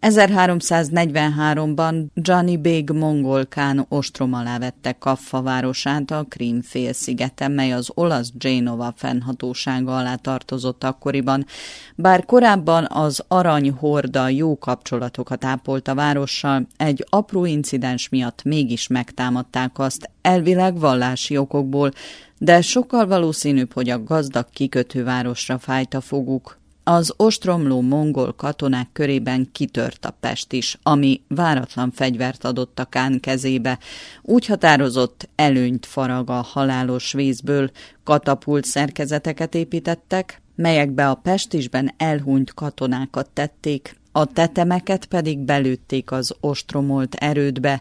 1343-ban 0.00 2.06
Gianni 2.14 2.56
Bég 2.56 2.90
mongolkán 2.90 3.86
ostrom 3.88 4.32
alá 4.32 4.58
vette 4.58 4.92
Kaffa 4.92 5.42
városát 5.42 6.10
a 6.10 6.24
Krím 6.28 6.62
félszigeten, 6.62 7.50
mely 7.50 7.72
az 7.72 7.90
olasz 7.94 8.32
Genova 8.38 8.92
fennhatósága 8.96 9.96
alá 9.96 10.14
tartozott 10.14 10.84
akkoriban, 10.84 11.46
bár 11.94 12.24
korábban 12.24 12.86
az 12.90 13.24
aranyhorda 13.28 14.28
jó 14.28 14.58
kapcsolatokat 14.58 15.44
ápolt 15.44 15.88
a 15.88 15.94
várossal, 15.94 16.66
egy 16.76 17.04
apró 17.08 17.44
incidens 17.44 18.08
miatt 18.08 18.42
mégis 18.42 18.86
megtámadták 18.86 19.78
azt, 19.78 20.10
elvileg 20.22 20.78
vallási 20.78 21.36
okokból, 21.36 21.92
de 22.38 22.60
sokkal 22.60 23.06
valószínűbb, 23.06 23.72
hogy 23.72 23.90
a 23.90 24.02
gazdag 24.02 24.46
kikötővárosra 24.50 25.58
fájt 25.58 25.94
a 25.94 26.00
foguk, 26.00 26.58
az 26.84 27.14
ostromló 27.16 27.80
mongol 27.80 28.32
katonák 28.32 28.88
körében 28.92 29.48
kitört 29.52 30.04
a 30.04 30.16
Pest 30.20 30.52
is, 30.52 30.78
ami 30.82 31.20
váratlan 31.28 31.90
fegyvert 31.90 32.44
adott 32.44 32.78
a 32.78 32.84
Kán 32.84 33.20
kezébe. 33.20 33.78
Úgy 34.22 34.46
határozott, 34.46 35.28
előnyt 35.34 35.86
farag 35.86 36.30
a 36.30 36.40
halálos 36.40 37.12
vízből, 37.12 37.70
katapult 38.04 38.64
szerkezeteket 38.64 39.54
építettek, 39.54 40.42
melyekbe 40.54 41.08
a 41.08 41.14
Pestisben 41.14 41.94
elhunyt 41.96 42.54
katonákat 42.54 43.30
tették, 43.30 43.96
a 44.12 44.24
tetemeket 44.24 45.06
pedig 45.06 45.38
belőtték 45.38 46.10
az 46.10 46.34
ostromolt 46.40 47.14
erődbe. 47.14 47.80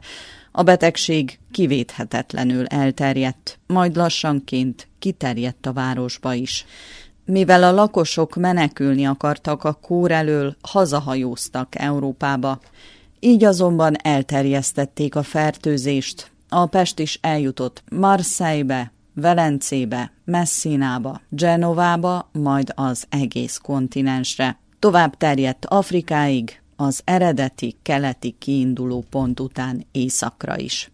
A 0.57 0.63
betegség 0.63 1.39
kivéthetetlenül 1.51 2.65
elterjedt, 2.65 3.59
majd 3.67 3.95
lassanként 3.95 4.87
kiterjedt 4.99 5.65
a 5.65 5.73
városba 5.73 6.33
is. 6.33 6.65
Mivel 7.25 7.63
a 7.63 7.71
lakosok 7.71 8.35
menekülni 8.35 9.05
akartak 9.05 9.63
a 9.63 9.73
kór 9.73 10.11
elől, 10.11 10.55
hazahajóztak 10.61 11.79
Európába. 11.79 12.59
Így 13.19 13.43
azonban 13.43 13.95
elterjesztették 14.01 15.15
a 15.15 15.23
fertőzést. 15.23 16.31
A 16.49 16.65
Pest 16.65 16.99
is 16.99 17.19
eljutott 17.21 17.83
Marseille-be, 17.91 18.91
Velencébe, 19.13 20.11
Messinába, 20.25 21.21
Genovába, 21.29 22.29
majd 22.31 22.71
az 22.75 23.05
egész 23.09 23.57
kontinensre. 23.57 24.59
Tovább 24.79 25.17
terjedt 25.17 25.65
Afrikáig, 25.65 26.61
az 26.77 27.01
eredeti 27.03 27.75
keleti 27.81 28.35
kiinduló 28.39 29.05
pont 29.09 29.39
után 29.39 29.85
északra 29.91 30.57
is. 30.57 30.91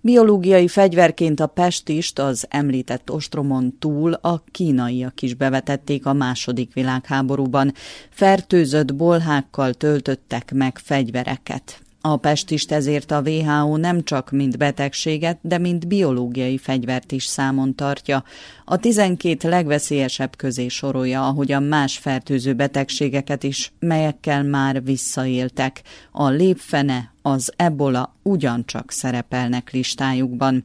Biológiai 0.00 0.68
fegyverként 0.68 1.40
a 1.40 1.46
pestist 1.46 2.18
az 2.18 2.46
említett 2.48 3.10
ostromon 3.10 3.78
túl 3.78 4.12
a 4.12 4.42
kínaiak 4.50 5.22
is 5.22 5.34
bevetették 5.34 6.06
a 6.06 6.12
második 6.12 6.74
világháborúban. 6.74 7.72
Fertőzött 8.10 8.94
bolhákkal 8.94 9.74
töltöttek 9.74 10.52
meg 10.54 10.78
fegyvereket. 10.78 11.82
A 12.04 12.16
pestist 12.16 12.72
ezért 12.72 13.10
a 13.10 13.20
WHO 13.20 13.76
nem 13.76 14.02
csak 14.02 14.30
mint 14.30 14.58
betegséget, 14.58 15.38
de 15.42 15.58
mint 15.58 15.88
biológiai 15.88 16.58
fegyvert 16.58 17.12
is 17.12 17.24
számon 17.24 17.74
tartja. 17.74 18.24
A 18.64 18.76
12 18.76 19.48
legveszélyesebb 19.48 20.36
közé 20.36 20.68
sorolja, 20.68 21.26
ahogyan 21.26 21.62
más 21.62 21.98
fertőző 21.98 22.54
betegségeket 22.54 23.42
is, 23.42 23.72
melyekkel 23.78 24.42
már 24.42 24.84
visszaéltek. 24.84 25.82
A 26.12 26.28
lépfene, 26.28 27.11
az 27.22 27.52
ebola 27.56 28.14
ugyancsak 28.22 28.90
szerepelnek 28.90 29.70
listájukban. 29.70 30.64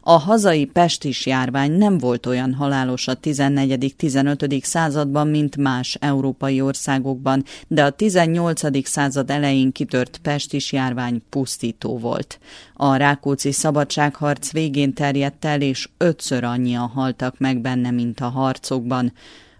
A 0.00 0.12
hazai 0.12 0.64
pestis 0.64 1.26
járvány 1.26 1.72
nem 1.72 1.98
volt 1.98 2.26
olyan 2.26 2.54
halálos 2.54 3.08
a 3.08 3.18
14.-15. 3.18 4.62
században, 4.62 5.28
mint 5.28 5.56
más 5.56 5.96
európai 6.00 6.60
országokban, 6.60 7.44
de 7.68 7.84
a 7.84 7.90
18. 7.90 8.88
század 8.88 9.30
elején 9.30 9.72
kitört 9.72 10.18
pestis 10.22 10.72
járvány 10.72 11.22
pusztító 11.30 11.98
volt. 11.98 12.38
A 12.74 12.96
Rákóczi 12.96 13.52
szabadságharc 13.52 14.52
végén 14.52 14.92
terjedt 14.92 15.44
el, 15.44 15.60
és 15.60 15.88
ötször 15.98 16.44
annyian 16.44 16.88
haltak 16.88 17.38
meg 17.38 17.60
benne, 17.60 17.90
mint 17.90 18.20
a 18.20 18.28
harcokban. 18.28 19.12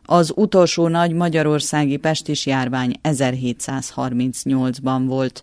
Az 0.07 0.33
utolsó 0.37 0.89
nagy 0.89 1.13
magyarországi 1.13 1.97
pestis 1.97 2.47
járvány 2.47 2.95
1738-ban 3.03 5.03
volt. 5.07 5.43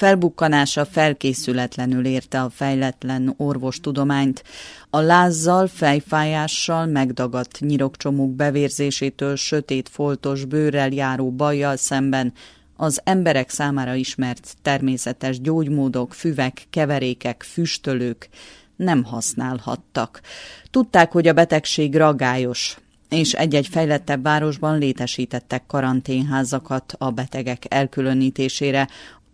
Felbukkanása 0.00 0.84
felkészületlenül 0.84 2.04
érte 2.04 2.40
a 2.42 2.50
fejletlen 2.50 3.34
orvostudományt. 3.36 4.44
A 4.90 5.00
lázzal, 5.00 5.66
fejfájással, 5.66 6.86
megdagadt 6.86 7.60
nyirokcsomók 7.60 8.34
bevérzésétől 8.34 9.36
sötét 9.36 9.88
foltos 9.88 10.44
bőrrel 10.44 10.92
járó 10.92 11.30
bajjal 11.30 11.76
szemben 11.76 12.32
az 12.76 13.00
emberek 13.04 13.50
számára 13.50 13.94
ismert 13.94 14.54
természetes 14.62 15.40
gyógymódok, 15.40 16.14
füvek, 16.14 16.66
keverékek, 16.70 17.42
füstölők 17.42 18.28
nem 18.76 19.04
használhattak. 19.04 20.20
Tudták, 20.70 21.12
hogy 21.12 21.28
a 21.28 21.32
betegség 21.32 21.96
ragályos, 21.96 22.76
és 23.10 23.32
egy-egy 23.32 23.66
fejlettebb 23.66 24.22
városban 24.22 24.78
létesítettek 24.78 25.66
karanténházakat 25.66 26.94
a 26.98 27.10
betegek 27.10 27.62
elkülönítésére, 27.68 28.88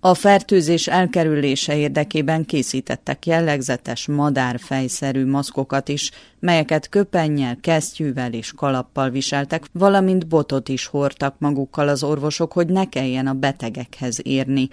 a 0.09 0.15
fertőzés 0.15 0.87
elkerülése 0.87 1.77
érdekében 1.77 2.45
készítettek 2.45 3.27
jellegzetes 3.27 4.07
madárfejszerű 4.07 5.27
maszkokat 5.27 5.89
is, 5.89 6.11
melyeket 6.41 6.89
köpennyel, 6.89 7.57
kesztyűvel 7.61 8.33
és 8.33 8.53
kalappal 8.53 9.11
viseltek, 9.11 9.65
valamint 9.73 10.27
botot 10.27 10.69
is 10.69 10.87
hordtak 10.87 11.35
magukkal 11.39 11.89
az 11.89 12.03
orvosok, 12.03 12.53
hogy 12.53 12.67
ne 12.67 12.89
kelljen 12.89 13.27
a 13.27 13.33
betegekhez 13.33 14.19
érni. 14.23 14.69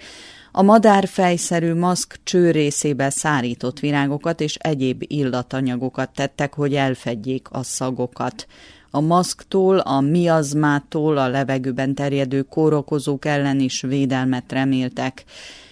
A 0.52 0.62
madárfejszerű 0.62 1.74
maszk 1.74 2.18
cső 2.24 2.50
részébe 2.50 3.10
szárított 3.10 3.80
virágokat 3.80 4.40
és 4.40 4.54
egyéb 4.54 5.04
illatanyagokat 5.06 6.10
tettek, 6.14 6.54
hogy 6.54 6.74
elfedjék 6.74 7.48
a 7.50 7.62
szagokat 7.62 8.46
a 8.94 9.00
maszktól, 9.00 9.78
a 9.78 10.00
miazmától, 10.00 11.16
a 11.16 11.28
levegőben 11.28 11.94
terjedő 11.94 12.42
kórokozók 12.42 13.24
ellen 13.24 13.60
is 13.60 13.80
védelmet 13.80 14.52
reméltek. 14.52 15.24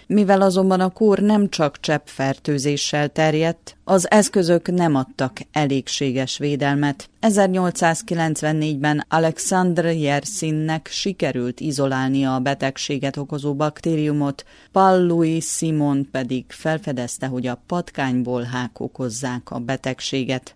Mivel 0.07 0.41
azonban 0.41 0.79
a 0.79 0.89
kór 0.89 1.19
nem 1.19 1.49
csak 1.49 1.79
cseppfertőzéssel 1.79 3.09
terjedt, 3.09 3.77
az 3.83 4.11
eszközök 4.11 4.71
nem 4.71 4.95
adtak 4.95 5.37
elégséges 5.51 6.37
védelmet. 6.37 7.09
1894-ben 7.21 9.05
Alexandr 9.09 9.85
Yersinnek 9.85 10.87
sikerült 10.91 11.59
izolálnia 11.59 12.35
a 12.35 12.39
betegséget 12.39 13.17
okozó 13.17 13.55
baktériumot, 13.55 14.45
Paul 14.71 15.05
Louis 15.05 15.45
Simon 15.45 16.07
pedig 16.11 16.45
felfedezte, 16.47 17.27
hogy 17.27 17.47
a 17.47 17.61
patkányból 17.67 18.43
hák 18.43 18.79
okozzák 18.79 19.51
a 19.51 19.59
betegséget. 19.59 20.55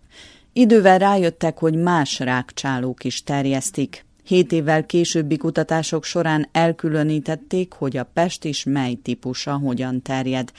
Idővel 0.58 0.98
rájöttek, 0.98 1.58
hogy 1.58 1.74
más 1.74 2.18
rákcsálók 2.18 3.04
is 3.04 3.22
terjesztik. 3.22 4.04
Hét 4.24 4.52
évvel 4.52 4.86
későbbi 4.86 5.36
kutatások 5.36 6.04
során 6.04 6.48
elkülönítették, 6.52 7.72
hogy 7.72 7.96
a 7.96 8.08
pest 8.12 8.44
is 8.44 8.64
mely 8.64 8.94
típusa 8.94 9.56
hogyan 9.56 10.02
terjed. 10.02 10.52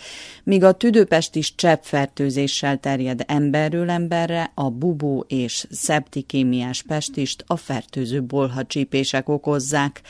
Míg 0.44 0.64
a 0.64 0.72
tüdőpest 0.72 1.36
is 1.36 1.56
cseppfertőzéssel 1.56 2.78
terjed 2.78 3.24
emberről 3.28 3.90
emberre, 3.90 4.52
a 4.56 4.70
bubó 4.70 5.26
és 5.28 5.68
szeptikémiás 5.70 6.82
pestist 6.82 7.44
a 7.48 7.56
fertőző 7.56 8.24
bolhacsípések 8.24 9.30
okozzák. 9.30 10.02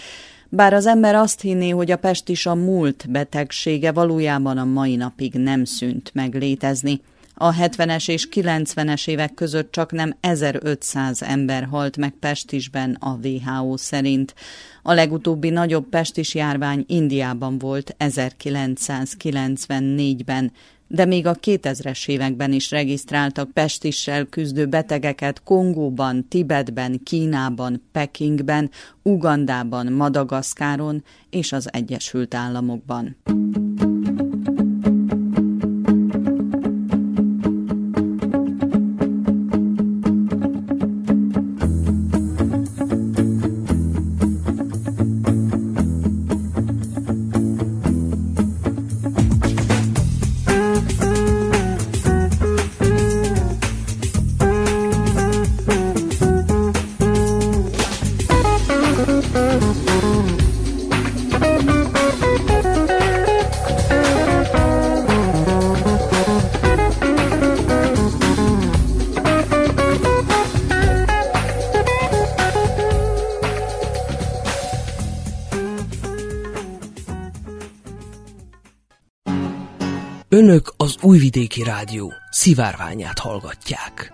Bár 0.49 0.73
az 0.73 0.85
ember 0.85 1.15
azt 1.15 1.41
hinné, 1.41 1.69
hogy 1.69 1.91
a 1.91 1.97
pest 1.97 2.29
is 2.29 2.45
a 2.45 2.55
múlt 2.55 3.05
betegsége, 3.09 3.91
valójában 3.91 4.57
a 4.57 4.65
mai 4.65 4.95
napig 4.95 5.33
nem 5.33 5.65
szűnt 5.65 6.11
meg 6.13 6.35
létezni. 6.35 7.01
A 7.41 7.53
70-es 7.53 8.09
és 8.09 8.27
90-es 8.31 9.07
évek 9.07 9.33
között 9.33 9.71
csak 9.71 9.91
nem 9.91 10.15
1500 10.19 11.21
ember 11.21 11.63
halt 11.63 11.97
meg 11.97 12.13
Pestisben 12.19 12.97
a 12.99 13.19
WHO 13.23 13.77
szerint. 13.77 14.35
A 14.83 14.93
legutóbbi 14.93 15.49
nagyobb 15.49 15.89
pestis 15.89 16.35
járvány 16.35 16.83
Indiában 16.87 17.57
volt 17.57 17.95
1994-ben, 17.99 20.51
de 20.87 21.05
még 21.05 21.25
a 21.25 21.35
2000-es 21.35 22.07
években 22.07 22.51
is 22.51 22.71
regisztráltak 22.71 23.51
pestissel 23.51 24.25
küzdő 24.25 24.65
betegeket 24.65 25.43
Kongóban, 25.43 26.27
Tibetben, 26.27 26.99
Kínában, 27.03 27.83
Pekingben, 27.91 28.71
Ugandában, 29.01 29.91
Madagaszkáron 29.91 31.03
és 31.29 31.51
az 31.51 31.73
Egyesült 31.73 32.33
Államokban. 32.33 33.17
Önök 80.69 80.91
az 80.91 81.03
Újvidéki 81.03 81.63
Rádió 81.63 82.13
szivárványát 82.29 83.19
hallgatják. 83.19 84.13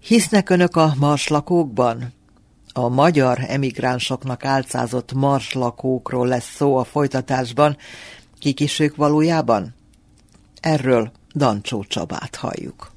Hisznek 0.00 0.50
önök 0.50 0.76
a 0.76 0.94
marslakókban? 0.98 2.12
A 2.72 2.88
magyar 2.88 3.38
emigránsoknak 3.46 4.44
álcázott 4.44 5.12
marslakókról 5.12 6.26
lesz 6.26 6.54
szó 6.54 6.76
a 6.76 6.84
folytatásban. 6.84 7.76
Kik 8.38 8.60
is 8.60 8.78
ők 8.78 8.96
valójában? 8.96 9.74
Erről 10.60 11.12
Dancsó 11.34 11.84
Csabát 11.88 12.36
halljuk. 12.36 12.92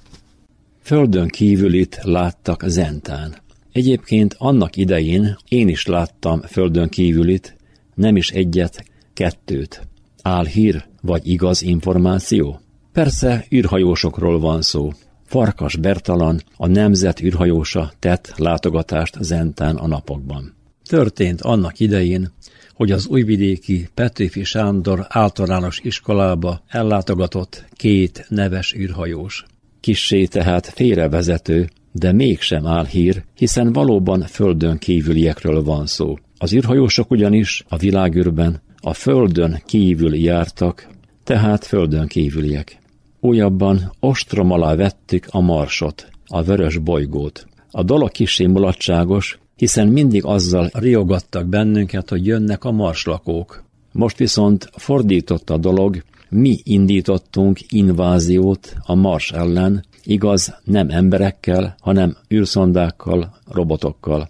Földön 0.82 1.28
kívülit 1.28 2.00
láttak 2.02 2.64
Zentán. 2.66 3.36
Egyébként 3.72 4.36
annak 4.38 4.76
idején 4.76 5.38
én 5.48 5.68
is 5.68 5.86
láttam 5.86 6.42
földön 6.42 6.90
kívülit, 6.90 7.56
nem 7.96 8.16
is 8.16 8.30
egyet, 8.30 8.86
kettőt. 9.14 9.88
Álhír 10.28 10.86
vagy 11.02 11.28
igaz 11.28 11.62
információ? 11.62 12.60
Persze 12.92 13.46
űrhajósokról 13.54 14.40
van 14.40 14.62
szó. 14.62 14.92
Farkas 15.26 15.76
Bertalan, 15.76 16.42
a 16.58 16.68
nemzet 16.68 17.22
űrhajósa 17.22 17.92
tett 18.00 18.34
látogatást 18.38 19.18
Zentán 19.20 19.76
a 19.76 19.88
napokban. 19.88 20.56
Történt 20.90 21.42
annak 21.42 21.80
idején, 21.80 22.32
hogy 22.74 22.92
az 22.92 23.08
újvidéki 23.08 23.90
Petőfi 23.94 24.44
Sándor 24.44 25.06
általános 25.10 25.80
iskolába 25.84 26.62
ellátogatott 26.68 27.66
két 27.74 28.26
neves 28.30 28.76
űrhajós. 28.76 29.46
Kissé 29.80 30.26
tehát 30.26 30.66
félrevezető, 30.66 31.70
de 31.92 32.12
mégsem 32.12 32.66
áll 32.66 32.86
hír, 32.86 33.24
hiszen 33.36 33.74
valóban 33.74 34.22
földön 34.22 34.78
kívüliekről 34.78 35.64
van 35.64 35.86
szó. 35.86 36.18
Az 36.38 36.54
űrhajósok 36.54 37.12
ugyanis 37.12 37.64
a 37.70 37.78
világűrben 37.78 38.62
a 38.88 38.94
földön 38.94 39.62
kívül 39.66 40.16
jártak, 40.16 40.88
tehát 41.24 41.66
földön 41.66 42.08
kívüliek. 42.08 42.78
Újabban 43.20 43.94
ostrom 44.00 44.52
alá 44.52 44.76
vettük 44.76 45.26
a 45.30 45.40
marsot, 45.40 46.08
a 46.28 46.44
vörös 46.44 46.78
bolygót. 46.78 47.48
A 47.72 47.84
dolog 47.84 48.12
kisé 48.12 48.46
mulatságos, 48.46 49.40
hiszen 49.56 49.88
mindig 49.88 50.26
azzal 50.26 50.70
riogattak 50.74 51.48
bennünket, 51.48 52.10
hogy 52.10 52.26
jönnek 52.26 52.64
a 52.64 52.72
marslakók. 52.72 53.64
Most 53.92 54.18
viszont 54.18 54.70
fordított 54.76 55.50
a 55.50 55.58
dolog, 55.58 56.04
mi 56.30 56.58
indítottunk 56.64 57.60
inváziót 57.70 58.74
a 58.86 58.96
Mars 58.96 59.32
ellen, 59.32 59.86
igaz, 60.04 60.60
nem 60.64 60.90
emberekkel, 60.90 61.76
hanem 61.80 62.18
űrszondákkal, 62.34 63.38
robotokkal. 63.52 64.30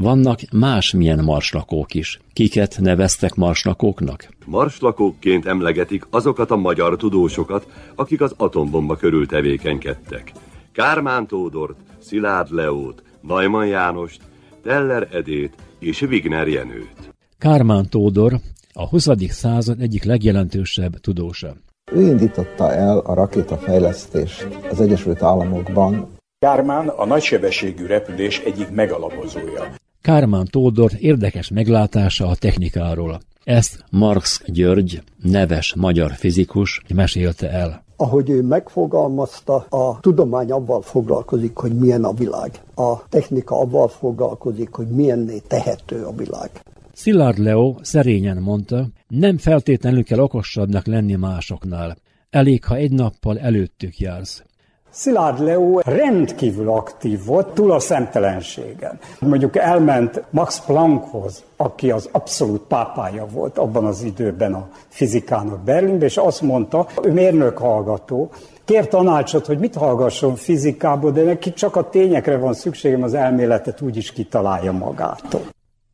Vannak 0.00 0.40
másmilyen 0.52 1.24
marslakók 1.24 1.94
is. 1.94 2.20
Kiket 2.32 2.76
neveztek 2.78 3.34
marslakóknak? 3.34 4.28
Marslakókként 4.46 5.46
emlegetik 5.46 6.06
azokat 6.10 6.50
a 6.50 6.56
magyar 6.56 6.96
tudósokat, 6.96 7.66
akik 7.94 8.20
az 8.20 8.34
atombomba 8.36 8.96
körül 8.96 9.26
tevékenykedtek. 9.26 10.32
Kármán 10.72 11.26
Tódort, 11.26 11.76
Szilárd 11.98 12.50
Leót, 12.52 13.02
Najman 13.20 13.66
Jánost, 13.66 14.20
Teller 14.62 15.08
Edét 15.12 15.54
és 15.78 16.02
Wigner 16.02 16.48
Jenőt. 16.48 17.12
Kármán 17.38 17.88
Tódor 17.88 18.32
a 18.72 18.88
20. 18.88 19.08
század 19.28 19.80
egyik 19.80 20.04
legjelentősebb 20.04 21.00
tudósa. 21.00 21.54
Ő 21.92 22.00
indította 22.00 22.72
el 22.72 22.98
a 22.98 23.14
rakétafejlesztést 23.14 24.48
az 24.70 24.80
Egyesült 24.80 25.22
Államokban. 25.22 26.08
Kármán 26.38 26.88
a 26.88 27.06
nagysebességű 27.06 27.86
repülés 27.86 28.38
egyik 28.38 28.70
megalapozója. 28.70 29.78
Kármán 30.02 30.46
Tódor 30.50 30.90
érdekes 30.98 31.50
meglátása 31.50 32.26
a 32.26 32.34
technikáról. 32.34 33.20
Ezt 33.44 33.84
Marx 33.90 34.42
György, 34.46 35.02
neves 35.22 35.74
magyar 35.74 36.12
fizikus 36.12 36.82
mesélte 36.94 37.50
el. 37.50 37.84
Ahogy 37.96 38.30
ő 38.30 38.42
megfogalmazta, 38.42 39.54
a 39.68 40.00
tudomány 40.00 40.50
abban 40.50 40.80
foglalkozik, 40.80 41.56
hogy 41.56 41.72
milyen 41.72 42.04
a 42.04 42.12
világ. 42.12 42.60
A 42.74 43.08
technika 43.08 43.60
abban 43.60 43.88
foglalkozik, 43.88 44.74
hogy 44.74 44.86
milyenné 44.86 45.38
tehető 45.48 46.04
a 46.04 46.12
világ. 46.12 46.50
Szilárd 46.92 47.38
Leo 47.38 47.74
szerényen 47.80 48.36
mondta, 48.36 48.86
nem 49.08 49.38
feltétlenül 49.38 50.04
kell 50.04 50.18
okosabbnak 50.18 50.86
lenni 50.86 51.14
másoknál. 51.14 51.96
Elég, 52.30 52.64
ha 52.64 52.74
egy 52.74 52.92
nappal 52.92 53.38
előttük 53.38 53.98
jársz. 53.98 54.44
Szilárd 54.90 55.40
Leo 55.40 55.78
rendkívül 55.78 56.70
aktív 56.70 57.24
volt, 57.24 57.46
túl 57.46 57.72
a 57.72 57.78
szemtelenségen. 57.78 58.98
Mondjuk 59.20 59.56
elment 59.56 60.22
Max 60.30 60.64
Planckhoz, 60.66 61.44
aki 61.56 61.90
az 61.90 62.08
abszolút 62.12 62.60
pápája 62.60 63.26
volt 63.32 63.58
abban 63.58 63.84
az 63.84 64.02
időben 64.02 64.52
a 64.54 64.68
fizikának 64.88 65.64
Berlinben, 65.64 66.08
és 66.08 66.16
azt 66.16 66.42
mondta, 66.42 66.86
ő 67.02 67.12
mérnök 67.12 67.58
hallgató, 67.58 68.30
kér 68.64 68.88
tanácsot, 68.88 69.46
hogy 69.46 69.58
mit 69.58 69.74
hallgasson 69.74 70.34
fizikából, 70.34 71.10
de 71.10 71.22
neki 71.22 71.52
csak 71.52 71.76
a 71.76 71.88
tényekre 71.88 72.38
van 72.38 72.54
szükségem, 72.54 73.02
az 73.02 73.14
elméletet 73.14 73.80
úgyis 73.80 74.12
kitalálja 74.12 74.72
magától. 74.72 75.42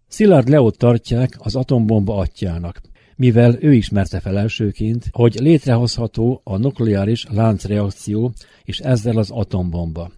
Szilárd 0.09 0.48
Leót 0.48 0.78
tartják 0.78 1.37
az 1.38 1.56
atombomba 1.56 2.16
atyának, 2.16 2.80
mivel 3.16 3.57
ő 3.61 3.72
ismerte 3.72 4.20
fel 4.20 4.38
elsőként, 4.38 5.05
hogy 5.12 5.35
létrehozható 5.35 6.40
a 6.44 6.57
nukleáris 6.57 7.26
láncreakció, 7.31 8.33
és 8.64 8.79
ezzel 8.79 9.16
az 9.16 9.31
atombomba. 9.31 10.11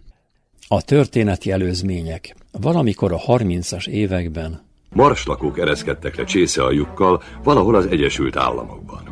A 0.67 0.81
történeti 0.81 1.51
előzmények. 1.51 2.35
Valamikor 2.51 3.11
a 3.11 3.17
30-as 3.17 3.87
években 3.87 4.67
Marslakók 4.93 5.59
ereszkedtek 5.59 6.15
le 6.15 6.23
csészealjukkal 6.23 7.23
valahol 7.43 7.75
az 7.75 7.85
Egyesült 7.85 8.35
Államokban. 8.35 9.03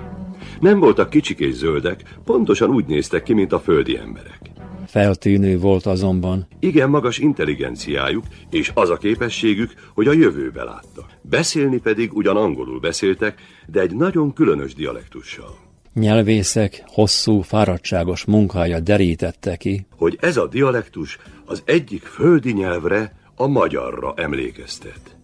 Nem 0.59 0.79
voltak 0.79 1.09
kicsik 1.09 1.39
és 1.39 1.53
zöldek, 1.53 2.17
pontosan 2.23 2.69
úgy 2.69 2.85
néztek 2.85 3.23
ki, 3.23 3.33
mint 3.33 3.51
a 3.51 3.59
földi 3.59 3.97
emberek. 3.97 4.39
Feltűnő 4.87 5.59
volt 5.59 5.85
azonban. 5.85 6.47
Igen 6.59 6.89
magas 6.89 7.17
intelligenciájuk, 7.17 8.23
és 8.49 8.71
az 8.73 8.89
a 8.89 8.97
képességük, 8.97 9.73
hogy 9.93 10.07
a 10.07 10.13
jövőbe 10.13 10.63
láttak. 10.63 11.05
Beszélni 11.21 11.77
pedig 11.77 12.13
ugyan 12.13 12.37
angolul 12.37 12.79
beszéltek, 12.79 13.39
de 13.67 13.81
egy 13.81 13.95
nagyon 13.95 14.33
különös 14.33 14.73
dialektussal. 14.73 15.57
Nyelvészek 15.93 16.83
hosszú, 16.85 17.41
fáradtságos 17.41 18.25
munkája 18.25 18.79
derítette 18.79 19.55
ki, 19.55 19.85
hogy 19.95 20.17
ez 20.21 20.37
a 20.37 20.47
dialektus 20.47 21.17
az 21.45 21.61
egyik 21.65 22.03
földi 22.03 22.51
nyelvre, 22.51 23.15
a 23.35 23.47
magyarra 23.47 24.13
emlékeztet. 24.15 25.17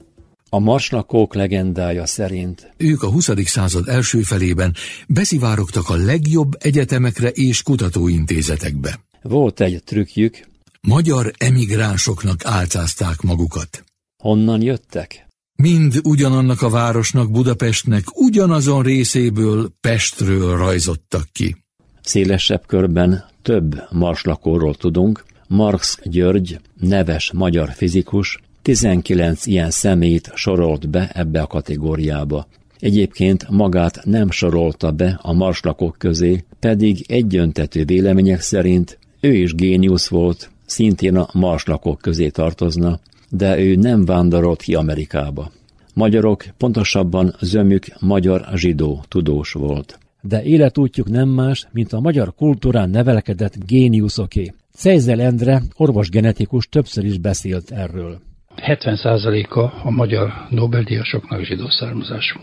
A 0.49 0.59
marslakók 0.59 1.33
legendája 1.33 2.05
szerint 2.05 2.73
ők 2.77 3.03
a 3.03 3.11
20. 3.11 3.29
század 3.45 3.87
első 3.87 4.21
felében 4.21 4.73
beszivárogtak 5.07 5.89
a 5.89 5.95
legjobb 5.95 6.51
egyetemekre 6.59 7.29
és 7.29 7.63
kutatóintézetekbe. 7.63 8.99
Volt 9.23 9.61
egy 9.61 9.83
trükkjük. 9.83 10.47
Magyar 10.81 11.31
emigránsoknak 11.37 12.45
álcázták 12.45 13.21
magukat. 13.21 13.83
Honnan 14.23 14.61
jöttek? 14.61 15.27
Mind 15.55 15.99
ugyanannak 16.03 16.61
a 16.61 16.69
városnak, 16.69 17.31
Budapestnek 17.31 18.03
ugyanazon 18.15 18.83
részéből, 18.83 19.69
Pestről 19.81 20.57
rajzottak 20.57 21.27
ki. 21.31 21.55
Szélesebb 22.01 22.65
körben 22.65 23.25
több 23.41 23.81
marslakóról 23.91 24.75
tudunk. 24.75 25.23
Marx 25.47 25.99
György, 26.03 26.59
neves 26.79 27.31
magyar 27.31 27.73
fizikus, 27.73 28.39
19 28.61 29.45
ilyen 29.45 29.71
szemét 29.71 30.31
sorolt 30.35 30.89
be 30.89 31.09
ebbe 31.13 31.41
a 31.41 31.47
kategóriába. 31.47 32.47
Egyébként 32.79 33.49
magát 33.49 34.05
nem 34.05 34.31
sorolta 34.31 34.91
be 34.91 35.19
a 35.21 35.33
marslakók 35.33 35.95
közé, 35.97 36.43
pedig 36.59 37.05
egyöntető 37.07 37.85
vélemények 37.85 38.41
szerint 38.41 39.01
ő 39.23 39.33
is 39.33 39.53
géniusz 39.53 40.07
volt, 40.07 40.49
szintén 40.65 41.15
a 41.15 41.27
marslakók 41.33 41.97
közé 42.01 42.29
tartozna, 42.29 42.99
de 43.29 43.59
ő 43.59 43.75
nem 43.75 44.05
vándorolt 44.05 44.61
ki 44.61 44.75
Amerikába. 44.75 45.51
Magyarok, 45.93 46.45
pontosabban 46.57 47.35
zömük 47.39 47.85
magyar 47.99 48.45
zsidó 48.55 49.03
tudós 49.07 49.51
volt. 49.51 49.99
De 50.21 50.43
életútjuk 50.43 51.09
nem 51.09 51.29
más, 51.29 51.67
mint 51.71 51.93
a 51.93 51.99
magyar 51.99 52.33
kultúrán 52.35 52.89
nevelkedett 52.89 53.65
géniuszoké. 53.65 54.53
Cejzel 54.71 55.21
Endre, 55.21 55.61
orvosgenetikus 55.75 56.67
többször 56.67 57.05
is 57.05 57.17
beszélt 57.17 57.71
erről. 57.71 58.19
70%-a 58.55 59.87
a 59.87 59.91
magyar 59.91 60.29
Nobel-díjasoknak 60.49 61.43
zsidó 61.43 61.69
származású. 61.69 62.39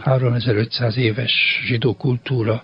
3500 0.00 0.96
éves 0.96 1.32
zsidó 1.66 1.94
kultúra, 1.94 2.62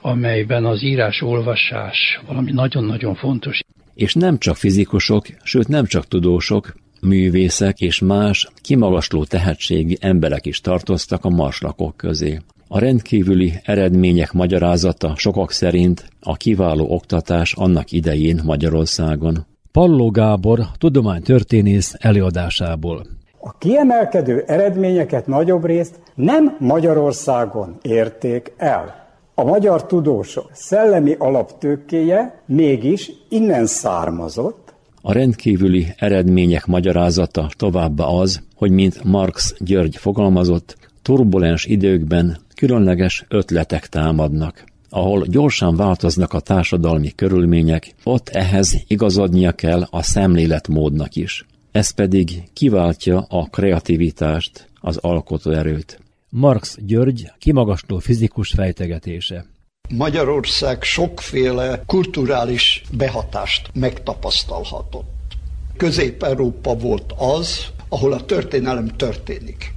amelyben 0.00 0.64
az 0.64 0.82
írás-olvasás 0.82 2.20
valami 2.26 2.52
nagyon-nagyon 2.52 3.14
fontos. 3.14 3.60
És 3.94 4.14
nem 4.14 4.38
csak 4.38 4.56
fizikusok, 4.56 5.26
sőt 5.42 5.68
nem 5.68 5.86
csak 5.86 6.08
tudósok, 6.08 6.74
művészek 7.00 7.80
és 7.80 7.98
más 7.98 8.48
kimagasló 8.60 9.24
tehetségi 9.24 9.96
emberek 10.00 10.46
is 10.46 10.60
tartoztak 10.60 11.24
a 11.24 11.28
marslakok 11.28 11.96
közé. 11.96 12.38
A 12.68 12.78
rendkívüli 12.78 13.52
eredmények 13.62 14.32
magyarázata 14.32 15.14
sokak 15.16 15.52
szerint 15.52 16.08
a 16.20 16.36
kiváló 16.36 16.94
oktatás 16.94 17.52
annak 17.52 17.92
idején 17.92 18.40
Magyarországon. 18.44 19.46
Palló 19.72 20.10
Gábor 20.10 20.66
tudománytörténész 20.78 21.94
előadásából. 21.98 23.17
A 23.40 23.58
kiemelkedő 23.58 24.44
eredményeket 24.46 25.26
nagyobb 25.26 25.64
részt 25.64 26.00
nem 26.14 26.56
Magyarországon 26.58 27.78
érték 27.82 28.52
el. 28.56 29.06
A 29.34 29.44
magyar 29.44 29.86
tudósok 29.86 30.50
szellemi 30.52 31.14
alaptőkéje 31.18 32.42
mégis 32.46 33.10
innen 33.28 33.66
származott. 33.66 34.74
A 35.02 35.12
rendkívüli 35.12 35.86
eredmények 35.96 36.66
magyarázata 36.66 37.48
továbbá 37.56 38.04
az, 38.04 38.42
hogy 38.54 38.70
mint 38.70 39.04
Marx 39.04 39.54
György 39.58 39.96
fogalmazott, 39.96 40.76
turbulens 41.02 41.64
időkben 41.64 42.38
különleges 42.54 43.24
ötletek 43.28 43.86
támadnak. 43.86 44.64
Ahol 44.90 45.24
gyorsan 45.26 45.76
változnak 45.76 46.32
a 46.32 46.40
társadalmi 46.40 47.12
körülmények, 47.14 47.94
ott 48.04 48.28
ehhez 48.28 48.76
igazodnia 48.86 49.52
kell 49.52 49.82
a 49.90 50.02
szemléletmódnak 50.02 51.14
is. 51.14 51.46
Ez 51.78 51.90
pedig 51.90 52.42
kiváltja 52.52 53.26
a 53.28 53.48
kreativitást, 53.50 54.68
az 54.80 54.96
alkotóerőt. 54.96 56.00
Marx 56.28 56.76
György 56.80 57.30
kimagasló 57.38 57.98
fizikus 57.98 58.50
fejtegetése. 58.50 59.46
Magyarország 59.88 60.82
sokféle 60.82 61.82
kulturális 61.86 62.82
behatást 62.92 63.70
megtapasztalhatott. 63.74 65.36
Közép-Európa 65.76 66.74
volt 66.74 67.12
az, 67.16 67.66
ahol 67.88 68.12
a 68.12 68.24
történelem 68.24 68.88
történik. 68.88 69.72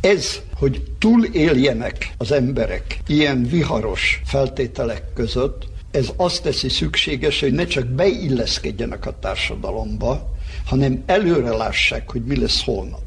Ez, 0.00 0.40
hogy 0.54 0.82
túléljenek 0.98 2.14
az 2.18 2.32
emberek 2.32 3.00
ilyen 3.06 3.42
viharos 3.42 4.22
feltételek 4.24 5.12
között, 5.14 5.66
ez 5.90 6.08
azt 6.16 6.42
teszi 6.42 6.68
szükséges, 6.68 7.40
hogy 7.40 7.52
ne 7.52 7.66
csak 7.66 7.86
beilleszkedjenek 7.86 9.06
a 9.06 9.18
társadalomba, 9.18 10.34
hanem 10.66 11.02
előre 11.06 11.50
lássák, 11.50 12.10
hogy 12.10 12.22
mi 12.24 12.40
lesz 12.40 12.64
holnap. 12.64 13.00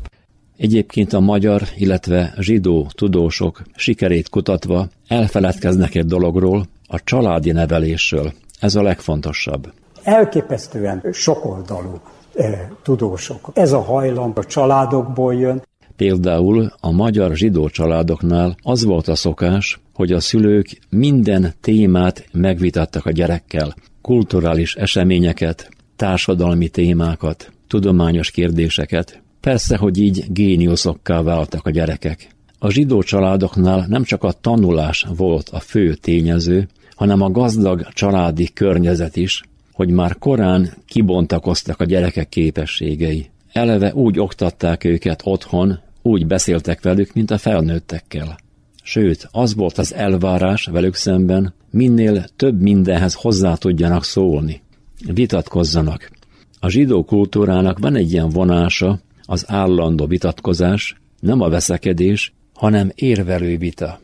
Egyébként 0.57 1.14
a 1.14 1.20
magyar, 1.20 1.62
illetve 1.76 2.34
zsidó 2.39 2.88
tudósok 2.95 3.62
sikerét 3.76 4.30
kutatva 4.30 4.88
elfeledkeznek 5.07 5.95
egy 5.95 6.05
dologról, 6.05 6.66
a 6.88 7.03
családi 7.03 7.51
nevelésről. 7.51 8.34
Ez 8.60 8.76
a 8.76 8.82
legfontosabb. 8.82 9.72
Elképesztően 10.03 11.03
sokoldalú 11.12 12.01
e, 12.36 12.72
tudósok. 12.84 13.51
Ez 13.53 13.72
a 13.72 13.82
hajlam 13.82 14.32
a 14.36 14.43
családokból 14.43 15.36
jön. 15.36 15.62
Például 15.95 16.72
a 16.80 16.91
magyar 16.91 17.36
zsidó 17.36 17.70
családoknál 17.70 18.55
az 18.62 18.84
volt 18.84 19.07
a 19.07 19.16
szokás, 19.16 19.80
hogy 19.93 20.12
a 20.12 20.20
szülők 20.20 20.80
minden 20.89 21.53
témát 21.62 22.26
megvitattak 22.32 23.05
a 23.05 23.12
gyerekkel, 23.12 23.76
kulturális 24.01 24.76
eseményeket, 24.76 25.70
társadalmi 26.00 26.68
témákat, 26.68 27.52
tudományos 27.68 28.32
kérdéseket. 28.32 29.22
Persze, 29.39 29.78
hogy 29.78 29.97
így 29.97 30.24
géniuszokká 30.30 31.22
váltak 31.22 31.66
a 31.66 31.70
gyerekek. 31.70 32.28
A 32.60 32.72
zsidó 32.72 33.02
családoknál 33.02 33.86
nem 33.88 34.04
csak 34.04 34.24
a 34.24 34.32
tanulás 34.32 35.06
volt 35.16 35.50
a 35.50 35.60
fő 35.60 35.93
tényező, 35.93 36.68
hanem 36.95 37.22
a 37.22 37.32
gazdag 37.32 37.88
családi 37.93 38.50
környezet 38.54 39.16
is, 39.16 39.43
hogy 39.74 39.89
már 39.89 40.18
korán 40.18 40.74
kibontakoztak 40.86 41.80
a 41.80 41.86
gyerekek 41.86 42.30
képességei. 42.30 43.30
Eleve 43.52 43.93
úgy 43.93 44.20
oktatták 44.20 44.84
őket 44.84 45.22
otthon, 45.24 45.80
úgy 46.02 46.28
beszéltek 46.28 46.82
velük, 46.82 47.14
mint 47.14 47.32
a 47.32 47.38
felnőttekkel. 47.38 48.38
Sőt, 48.84 49.28
az 49.32 49.56
volt 49.56 49.78
az 49.78 49.93
elvárás 49.93 50.66
velük 50.66 50.95
szemben, 50.95 51.54
minél 51.72 52.26
több 52.36 52.62
mindenhez 52.62 53.14
hozzá 53.14 53.54
tudjanak 53.54 54.04
szólni 54.04 54.62
vitatkozzanak. 55.06 56.12
A 56.60 56.70
zsidó 56.70 57.04
kultúrának 57.04 57.80
van 57.80 57.95
egy 57.95 58.12
ilyen 58.12 58.30
vonása, 58.30 59.00
az 59.26 59.43
állandó 59.47 60.06
vitatkozás, 60.06 60.95
nem 61.20 61.41
a 61.41 61.50
veszekedés, 61.50 62.34
hanem 62.54 62.91
érvelő 62.95 63.58
vita. 63.58 64.00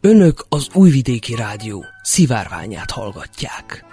Önök 0.00 0.44
az 0.48 0.68
Újvidéki 0.74 1.34
Rádió 1.34 1.84
szivárványát 2.02 2.90
hallgatják. 2.90 3.84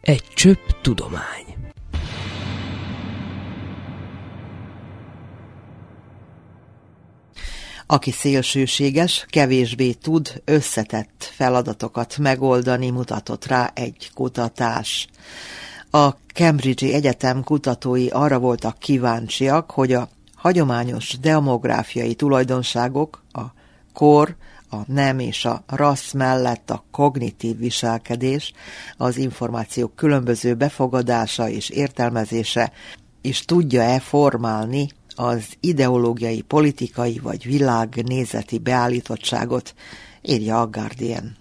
Egy 0.00 0.22
csöpp 0.34 0.68
tudomány. 0.82 1.41
Aki 7.92 8.10
szélsőséges, 8.10 9.26
kevésbé 9.28 9.92
tud 9.92 10.42
összetett 10.44 11.30
feladatokat 11.34 12.18
megoldani, 12.18 12.90
mutatott 12.90 13.46
rá 13.46 13.70
egy 13.74 14.10
kutatás. 14.14 15.06
A 15.90 16.08
Cambridge 16.34 16.94
Egyetem 16.94 17.44
kutatói 17.44 18.08
arra 18.08 18.38
voltak 18.38 18.78
kíváncsiak, 18.78 19.70
hogy 19.70 19.92
a 19.92 20.08
hagyományos 20.34 21.18
demográfiai 21.18 22.14
tulajdonságok, 22.14 23.22
a 23.32 23.42
kor, 23.92 24.36
a 24.70 24.76
nem 24.86 25.18
és 25.18 25.44
a 25.44 25.62
rassz 25.66 26.12
mellett 26.12 26.70
a 26.70 26.84
kognitív 26.90 27.58
viselkedés, 27.58 28.52
az 28.96 29.16
információk 29.16 29.96
különböző 29.96 30.54
befogadása 30.54 31.48
és 31.48 31.68
értelmezése 31.68 32.72
is 33.20 33.44
tudja-e 33.44 34.00
formálni 34.00 34.88
az 35.16 35.48
ideológiai, 35.60 36.40
politikai 36.40 37.18
vagy 37.22 37.44
világnézeti 37.44 38.58
beállítottságot, 38.58 39.74
írja 40.22 40.60
a 40.60 40.66
Guardian. 40.66 41.36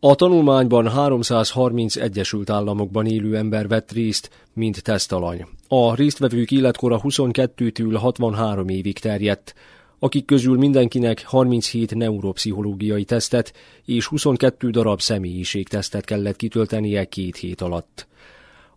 A 0.00 0.14
tanulmányban 0.14 0.90
330 0.90 1.96
Egyesült 1.96 2.50
Államokban 2.50 3.06
élő 3.06 3.36
ember 3.36 3.68
vett 3.68 3.92
részt, 3.92 4.30
mint 4.52 4.82
tesztalany. 4.82 5.46
A 5.68 5.94
résztvevők 5.94 6.50
életkora 6.50 7.00
22-től 7.02 7.96
63 8.00 8.68
évig 8.68 8.98
terjedt, 8.98 9.54
akik 9.98 10.24
közül 10.24 10.56
mindenkinek 10.58 11.24
37 11.24 11.94
neuropszichológiai 11.94 13.04
tesztet 13.04 13.52
és 13.84 14.06
22 14.06 14.70
darab 14.70 15.00
személyiségtesztet 15.00 16.04
kellett 16.04 16.36
kitöltenie 16.36 17.04
két 17.04 17.36
hét 17.36 17.60
alatt. 17.60 18.06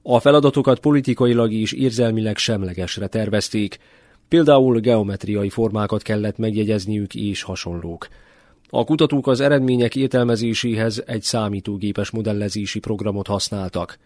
A 0.07 0.19
feladatokat 0.19 0.79
politikailag 0.79 1.53
és 1.53 1.71
érzelmileg 1.71 2.37
semlegesre 2.37 3.07
tervezték, 3.07 3.77
például 4.27 4.79
geometriai 4.79 5.49
formákat 5.49 6.01
kellett 6.01 6.37
megjegyezniük 6.37 7.15
és 7.15 7.41
hasonlók. 7.41 8.07
A 8.69 8.83
kutatók 8.83 9.27
az 9.27 9.39
eredmények 9.39 9.95
értelmezéséhez 9.95 11.03
egy 11.05 11.21
számítógépes 11.21 12.09
modellezési 12.09 12.79
programot 12.79 13.27
használtak. 13.27 13.97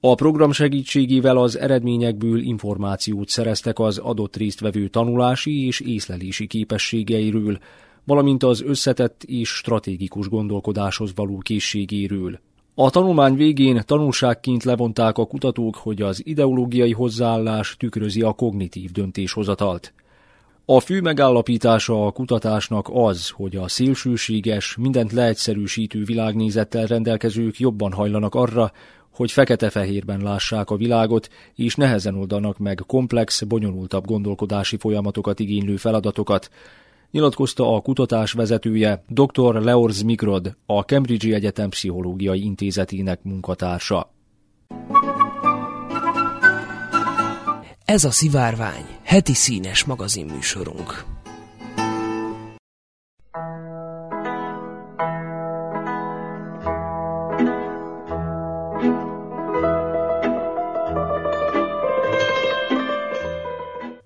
A 0.00 0.14
program 0.14 0.52
segítségével 0.52 1.36
az 1.36 1.58
eredményekből 1.58 2.38
információt 2.38 3.28
szereztek 3.28 3.78
az 3.78 3.98
adott 3.98 4.36
résztvevő 4.36 4.88
tanulási 4.88 5.66
és 5.66 5.80
észlelési 5.80 6.46
képességeiről, 6.46 7.58
valamint 8.04 8.42
az 8.42 8.62
összetett 8.62 9.22
és 9.22 9.48
stratégikus 9.48 10.28
gondolkodáshoz 10.28 11.14
való 11.14 11.38
készségéről. 11.38 12.38
A 12.76 12.90
tanulmány 12.90 13.34
végén 13.34 13.82
tanulságként 13.86 14.64
levonták 14.64 15.18
a 15.18 15.26
kutatók, 15.26 15.76
hogy 15.76 16.02
az 16.02 16.26
ideológiai 16.26 16.92
hozzáállás 16.92 17.76
tükrözi 17.76 18.22
a 18.22 18.32
kognitív 18.32 18.90
döntéshozatalt. 18.90 19.92
A 20.64 20.80
fő 20.80 21.00
megállapítása 21.00 22.06
a 22.06 22.10
kutatásnak 22.10 22.88
az, 22.92 23.28
hogy 23.28 23.56
a 23.56 23.68
szélsőséges, 23.68 24.76
mindent 24.76 25.12
leegyszerűsítő 25.12 26.04
világnézettel 26.04 26.86
rendelkezők 26.86 27.58
jobban 27.58 27.92
hajlanak 27.92 28.34
arra, 28.34 28.72
hogy 29.10 29.32
fekete-fehérben 29.32 30.20
lássák 30.22 30.70
a 30.70 30.76
világot, 30.76 31.28
és 31.54 31.74
nehezen 31.74 32.14
oldanak 32.14 32.58
meg 32.58 32.82
komplex, 32.86 33.42
bonyolultabb 33.42 34.06
gondolkodási 34.06 34.76
folyamatokat 34.76 35.40
igénylő 35.40 35.76
feladatokat, 35.76 36.50
nyilatkozta 37.14 37.74
a 37.74 37.80
kutatás 37.80 38.32
vezetője 38.32 39.04
dr. 39.08 39.62
Leorz 39.62 40.02
Migrod, 40.02 40.56
a 40.66 40.80
Cambridge 40.80 41.34
Egyetem 41.34 41.68
Pszichológiai 41.68 42.44
Intézetének 42.44 43.22
munkatársa. 43.22 44.12
Ez 47.84 48.04
a 48.04 48.10
Szivárvány, 48.10 48.86
heti 49.02 49.32
színes 49.34 49.84
magazinműsorunk. 49.84 51.04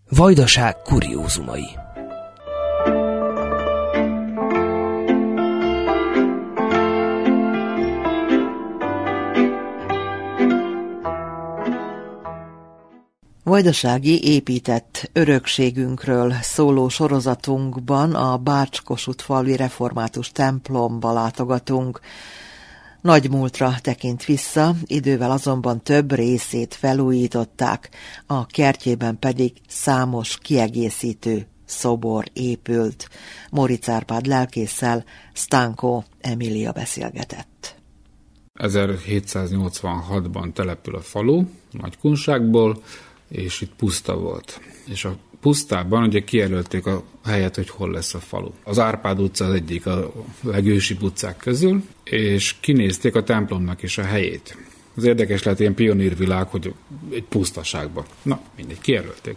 Vajdaság 0.08 0.76
kuriózumai 0.82 1.86
vajdasági 13.48 14.24
épített 14.24 15.10
örökségünkről 15.12 16.32
szóló 16.42 16.88
sorozatunkban 16.88 18.14
a 18.14 18.36
Bács-Kossuth 18.36 19.24
falvi 19.24 19.56
református 19.56 20.32
templomba 20.32 21.12
látogatunk. 21.12 22.00
Nagy 23.00 23.30
múltra 23.30 23.74
tekint 23.82 24.24
vissza, 24.24 24.74
idővel 24.84 25.30
azonban 25.30 25.82
több 25.82 26.12
részét 26.12 26.74
felújították, 26.74 27.90
a 28.26 28.46
kertjében 28.46 29.18
pedig 29.18 29.52
számos 29.68 30.38
kiegészítő 30.38 31.46
szobor 31.64 32.24
épült. 32.32 33.08
Moric 33.50 33.88
Árpád 33.88 34.26
lelkésszel 34.26 35.04
Stanko 35.32 36.02
Emilia 36.20 36.72
beszélgetett. 36.72 37.76
1786-ban 38.58 40.52
települ 40.52 40.94
a 40.94 41.00
falu, 41.00 41.44
Nagykunságból, 41.70 42.82
és 43.28 43.60
itt 43.60 43.72
puszta 43.76 44.16
volt. 44.16 44.60
És 44.86 45.04
a 45.04 45.16
pusztában 45.40 46.02
ugye 46.02 46.24
kijelölték 46.24 46.86
a 46.86 47.02
helyet, 47.24 47.54
hogy 47.54 47.68
hol 47.68 47.90
lesz 47.90 48.14
a 48.14 48.18
falu. 48.18 48.50
Az 48.64 48.78
Árpád 48.78 49.20
utca 49.20 49.44
az 49.44 49.52
egyik 49.52 49.86
a 49.86 50.12
legősibb 50.42 51.02
utcák 51.02 51.36
közül, 51.36 51.82
és 52.04 52.54
kinézték 52.60 53.14
a 53.14 53.22
templomnak 53.22 53.82
is 53.82 53.98
a 53.98 54.02
helyét. 54.02 54.56
Az 54.94 55.04
érdekes 55.04 55.42
lehet 55.42 55.60
ilyen 55.60 55.74
pionírvilág, 55.74 56.46
hogy 56.48 56.74
egy 57.10 57.24
pusztaságban. 57.24 58.04
Na, 58.22 58.40
mindegy, 58.56 58.80
kijelölték 58.80 59.36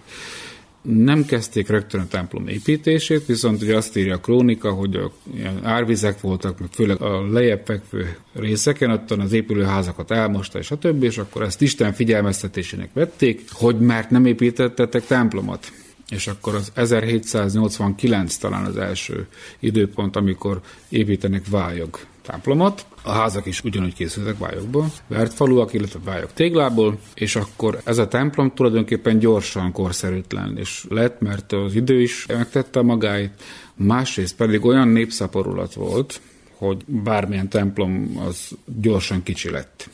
nem 0.82 1.26
kezdték 1.26 1.70
rögtön 1.70 2.02
a 2.02 2.08
templom 2.08 2.48
építését, 2.48 3.26
viszont 3.26 3.62
ugye 3.62 3.76
azt 3.76 3.98
írja 3.98 4.16
a 4.16 4.20
krónika, 4.20 4.72
hogy 4.72 4.96
a, 4.96 5.12
ilyen 5.36 5.66
árvizek 5.66 6.22
voltak, 6.22 6.58
főleg 6.72 7.02
a 7.02 7.32
lejjebb 7.32 7.62
fekvő 7.66 8.18
részeken, 8.34 8.92
ott 8.92 9.12
az 9.12 9.34
épülőházakat 9.34 10.12
elmosta, 10.12 10.60
és 10.60 10.72
a 10.72 10.78
többi, 10.78 11.06
és 11.06 11.18
akkor 11.18 11.42
ezt 11.42 11.62
Isten 11.62 11.94
figyelmeztetésének 11.94 12.90
vették, 12.94 13.42
hogy 13.52 13.80
mert 13.80 14.10
nem 14.10 14.26
építettetek 14.26 15.06
templomot. 15.06 15.72
És 16.12 16.28
akkor 16.28 16.56
az 16.56 16.72
1789 16.74 18.36
talán 18.36 18.66
az 18.66 18.78
első 18.78 19.28
időpont, 19.60 20.16
amikor 20.16 20.62
építenek 20.90 21.48
vályog 21.50 22.00
templomot. 22.22 22.86
A 23.04 23.12
házak 23.12 23.46
is 23.46 23.64
ugyanúgy 23.64 23.94
készültek 23.94 24.38
vályokból, 24.38 24.92
vert 25.08 25.34
faluak, 25.34 25.74
illetve 25.74 26.00
vályok 26.04 26.34
téglából, 26.34 27.00
és 27.14 27.36
akkor 27.36 27.82
ez 27.84 27.98
a 27.98 28.08
templom 28.08 28.52
tulajdonképpen 28.54 29.20
gyorsan 29.20 29.72
korszerűtlen 29.72 30.58
és 30.58 30.86
lett, 30.90 31.22
mert 31.22 31.52
az 31.52 31.76
idő 31.76 32.02
is 32.02 32.26
megtette 32.26 32.82
magáit, 32.82 33.32
másrészt 33.76 34.36
pedig 34.36 34.66
olyan 34.66 34.88
népszaporulat 34.88 35.74
volt, 35.74 36.22
hogy 36.58 36.86
bármilyen 36.86 37.50
templom 37.50 38.22
az 38.28 38.50
gyorsan 38.66 39.24
kicsi 39.24 39.50
lett. 39.50 39.90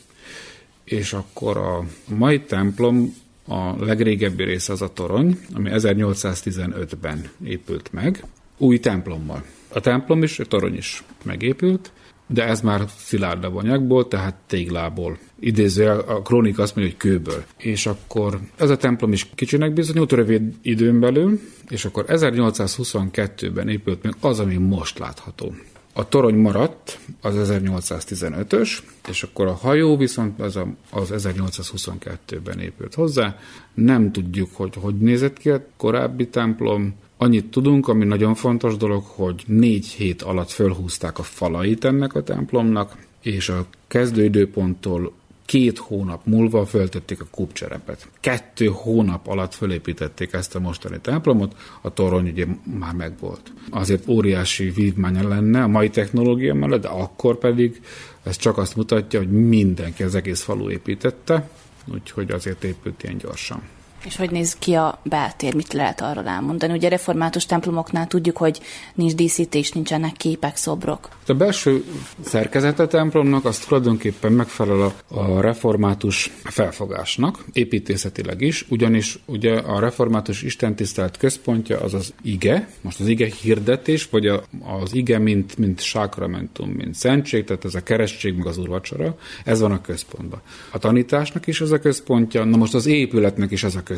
És 0.84 1.12
akkor 1.12 1.56
a 1.56 1.84
mai 2.14 2.40
templom 2.40 3.14
a 3.48 3.84
legrégebbi 3.84 4.44
része 4.44 4.72
az 4.72 4.82
a 4.82 4.92
torony, 4.92 5.38
ami 5.54 5.70
1815-ben 5.72 7.30
épült 7.44 7.92
meg, 7.92 8.24
új 8.56 8.78
templommal. 8.80 9.44
A 9.72 9.80
templom 9.80 10.22
is, 10.22 10.38
a 10.38 10.44
torony 10.44 10.76
is 10.76 11.04
megépült, 11.24 11.92
de 12.26 12.44
ez 12.44 12.60
már 12.60 12.84
szilárdabb 12.96 13.56
anyagból, 13.56 14.08
tehát 14.08 14.34
téglából. 14.46 15.18
Idéző 15.40 15.88
a 15.88 16.22
krónika 16.22 16.62
azt 16.62 16.76
mondja, 16.76 16.94
hogy 16.94 17.10
kőből. 17.10 17.44
És 17.56 17.86
akkor 17.86 18.40
ez 18.56 18.70
a 18.70 18.76
templom 18.76 19.12
is 19.12 19.26
kicsinek 19.34 19.72
bizonyult 19.72 20.12
rövid 20.12 20.54
időn 20.62 21.00
belül, 21.00 21.40
és 21.68 21.84
akkor 21.84 22.04
1822-ben 22.08 23.68
épült 23.68 24.02
meg 24.02 24.14
az, 24.20 24.40
ami 24.40 24.56
most 24.56 24.98
látható. 24.98 25.54
A 25.98 26.08
torony 26.08 26.34
maradt, 26.34 26.98
az 27.20 27.34
1815-ös, 27.38 28.78
és 29.08 29.22
akkor 29.22 29.46
a 29.46 29.52
hajó 29.52 29.96
viszont 29.96 30.40
az, 30.40 30.56
a, 30.56 30.66
az 30.90 31.12
1822-ben 31.16 32.58
épült 32.58 32.94
hozzá. 32.94 33.36
Nem 33.74 34.12
tudjuk, 34.12 34.48
hogy 34.52 34.74
hogy 34.74 34.98
nézett 34.98 35.38
ki 35.38 35.50
a 35.50 35.64
korábbi 35.76 36.28
templom, 36.28 36.94
Annyit 37.20 37.50
tudunk, 37.50 37.88
ami 37.88 38.04
nagyon 38.04 38.34
fontos 38.34 38.76
dolog, 38.76 39.02
hogy 39.04 39.42
négy 39.46 39.86
hét 39.86 40.22
alatt 40.22 40.50
fölhúzták 40.50 41.18
a 41.18 41.22
falait 41.22 41.84
ennek 41.84 42.14
a 42.14 42.22
templomnak, 42.22 42.96
és 43.22 43.48
a 43.48 43.66
kezdőidőponttól 43.86 45.12
két 45.48 45.78
hónap 45.78 46.26
múlva 46.26 46.66
föltették 46.66 47.20
a 47.20 47.26
kupcserepet. 47.30 48.08
Kettő 48.20 48.66
hónap 48.66 49.26
alatt 49.26 49.54
fölépítették 49.54 50.32
ezt 50.32 50.54
a 50.54 50.60
mostani 50.60 50.98
templomot, 51.00 51.56
a 51.80 51.92
torony 51.92 52.28
ugye 52.28 52.46
már 52.78 52.94
megvolt. 52.94 53.52
Azért 53.70 54.08
óriási 54.08 54.70
vívmánya 54.70 55.28
lenne 55.28 55.62
a 55.62 55.68
mai 55.68 55.90
technológia 55.90 56.54
mellett, 56.54 56.80
de 56.80 56.88
akkor 56.88 57.38
pedig 57.38 57.80
ez 58.22 58.36
csak 58.36 58.58
azt 58.58 58.76
mutatja, 58.76 59.18
hogy 59.18 59.30
mindenki 59.30 60.02
az 60.02 60.14
egész 60.14 60.42
falu 60.42 60.70
építette, 60.70 61.50
úgyhogy 61.92 62.30
azért 62.30 62.64
épült 62.64 63.02
ilyen 63.02 63.18
gyorsan. 63.18 63.62
És 64.08 64.16
hogy 64.16 64.30
néz 64.30 64.56
ki 64.58 64.74
a 64.74 65.00
beltér, 65.02 65.54
mit 65.54 65.72
lehet 65.72 66.00
arról 66.00 66.26
elmondani? 66.26 66.72
Ugye 66.72 66.88
református 66.88 67.46
templomoknál 67.46 68.06
tudjuk, 68.06 68.36
hogy 68.36 68.60
nincs 68.94 69.14
díszítés, 69.14 69.72
nincsenek 69.72 70.12
képek, 70.12 70.56
szobrok. 70.56 71.08
A 71.26 71.32
belső 71.34 71.84
szerkezete 72.20 72.86
templomnak 72.86 73.44
az 73.44 73.58
tulajdonképpen 73.58 74.32
megfelel 74.32 74.80
a, 74.80 75.14
a 75.18 75.40
református 75.40 76.30
felfogásnak, 76.44 77.44
építészetileg 77.52 78.40
is, 78.40 78.66
ugyanis 78.68 79.18
ugye 79.26 79.58
a 79.58 79.80
református 79.80 80.42
istentisztelt 80.42 81.16
központja 81.16 81.80
az 81.80 81.94
az 81.94 82.14
ige, 82.22 82.68
most 82.80 83.00
az 83.00 83.06
ige 83.06 83.28
hirdetés, 83.42 84.08
vagy 84.10 84.26
a, 84.26 84.42
az 84.82 84.94
ige, 84.94 85.18
mint, 85.18 85.58
mint 85.58 85.80
sákramentum, 85.80 86.70
mint 86.70 86.94
szentség, 86.94 87.44
tehát 87.44 87.64
ez 87.64 87.74
a 87.74 87.82
keresztség, 87.82 88.34
meg 88.34 88.46
az 88.46 88.58
urvacsora, 88.58 89.18
ez 89.44 89.60
van 89.60 89.72
a 89.72 89.80
központban. 89.80 90.40
A 90.70 90.78
tanításnak 90.78 91.46
is 91.46 91.60
ez 91.60 91.70
a 91.70 91.78
központja, 91.78 92.44
na 92.44 92.56
most 92.56 92.74
az 92.74 92.86
épületnek 92.86 93.50
is 93.50 93.64
ez 93.64 93.74
a 93.74 93.78
központja, 93.78 93.96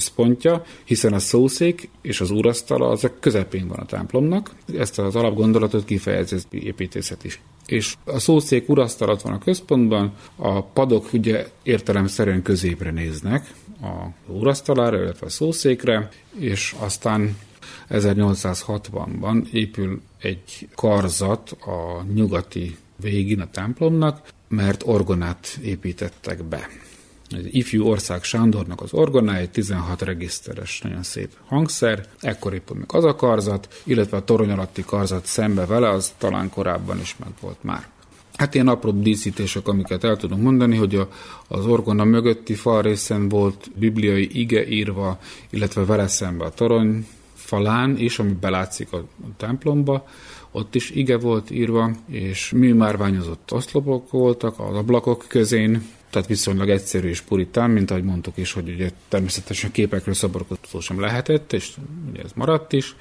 hiszen 0.85 1.13
a 1.13 1.19
szószék 1.19 1.89
és 2.03 2.21
az 2.21 2.31
úrasztala 2.31 2.89
az 2.89 3.05
a 3.05 3.11
közepén 3.21 3.69
van 3.69 3.79
a 3.79 3.87
templomnak. 3.87 4.51
Ezt 4.79 4.99
az 4.99 5.17
alapgondolatot 5.17 5.85
kifejezi 5.85 6.35
az 6.35 6.47
építészet 6.51 7.25
is. 7.25 7.41
És 7.67 7.95
a 8.05 8.19
szószék 8.19 8.69
urasztalat 8.69 9.23
van 9.23 9.33
a 9.33 9.39
központban, 9.39 10.13
a 10.37 10.63
padok 10.63 11.13
ugye 11.13 11.47
értelemszerűen 11.63 12.43
középre 12.43 12.91
néznek 12.91 13.55
a 13.83 14.07
urasztalára, 14.27 15.03
illetve 15.03 15.27
a 15.27 15.31
szószékre, 15.31 16.09
és 16.39 16.75
aztán 16.79 17.37
1860-ban 17.91 19.51
épül 19.53 20.01
egy 20.21 20.69
karzat 20.75 21.51
a 21.51 22.05
nyugati 22.15 22.77
végén 22.97 23.41
a 23.41 23.51
templomnak, 23.51 24.29
mert 24.49 24.83
orgonát 24.87 25.59
építettek 25.63 26.45
be 26.45 26.69
az 27.31 27.45
ifjú 27.51 27.87
ország 27.87 28.23
Sándornak 28.23 28.81
az 28.81 28.93
orgonája, 28.93 29.41
egy 29.41 29.51
16 29.51 30.03
regiszteres, 30.03 30.81
nagyon 30.81 31.03
szép 31.03 31.31
hangszer, 31.47 32.07
ekkor 32.21 32.55
épül 32.55 32.77
meg 32.77 32.89
az 32.93 33.05
a 33.05 33.15
karzat, 33.15 33.83
illetve 33.85 34.17
a 34.17 34.25
torony 34.25 34.51
alatti 34.51 34.85
karzat 34.87 35.27
szembe 35.27 35.67
vele, 35.67 35.89
az 35.89 36.13
talán 36.19 36.51
korábban 36.51 37.01
is 37.01 37.17
meg 37.19 37.31
volt 37.41 37.63
már. 37.63 37.89
Hát 38.37 38.55
ilyen 38.55 38.69
apró 38.69 38.91
díszítések, 38.91 39.69
amiket 39.69 40.05
el 40.05 40.17
tudunk 40.17 40.43
mondani, 40.43 40.77
hogy 40.77 40.95
a, 40.95 41.09
az 41.49 41.67
orgona 41.67 42.05
mögötti 42.05 42.55
fal 42.55 42.83
részen 42.83 43.29
volt 43.29 43.71
bibliai 43.75 44.41
ige 44.41 44.69
írva, 44.69 45.19
illetve 45.51 45.85
vele 45.85 46.07
szembe 46.07 46.45
a 46.45 46.51
torony 46.51 47.07
falán 47.35 47.97
is, 47.97 48.19
ami 48.19 48.33
belátszik 48.41 48.93
a 48.93 49.05
templomba, 49.37 50.07
ott 50.51 50.75
is 50.75 50.91
ige 50.91 51.19
volt 51.19 51.51
írva, 51.51 51.91
és 52.07 52.51
műmárványozott 52.51 53.53
oszlopok 53.53 54.11
voltak 54.11 54.59
az 54.59 54.77
ablakok 54.77 55.25
közén, 55.29 55.83
tehát 56.11 56.29
viszonylag 56.29 56.69
egyszerű 56.69 57.09
és 57.09 57.21
puritán, 57.21 57.71
mint 57.71 57.91
ahogy 57.91 58.05
mondtuk 58.05 58.37
is, 58.37 58.53
hogy 58.53 58.69
ugye 58.69 58.91
természetesen 59.09 59.71
képekről 59.71 60.15
szoborkodó 60.15 60.81
sem 60.81 61.01
lehetett, 61.01 61.53
és 61.53 61.71
ugye 62.11 62.23
ez 62.23 62.31
maradt 62.35 62.73
is. 62.73 62.97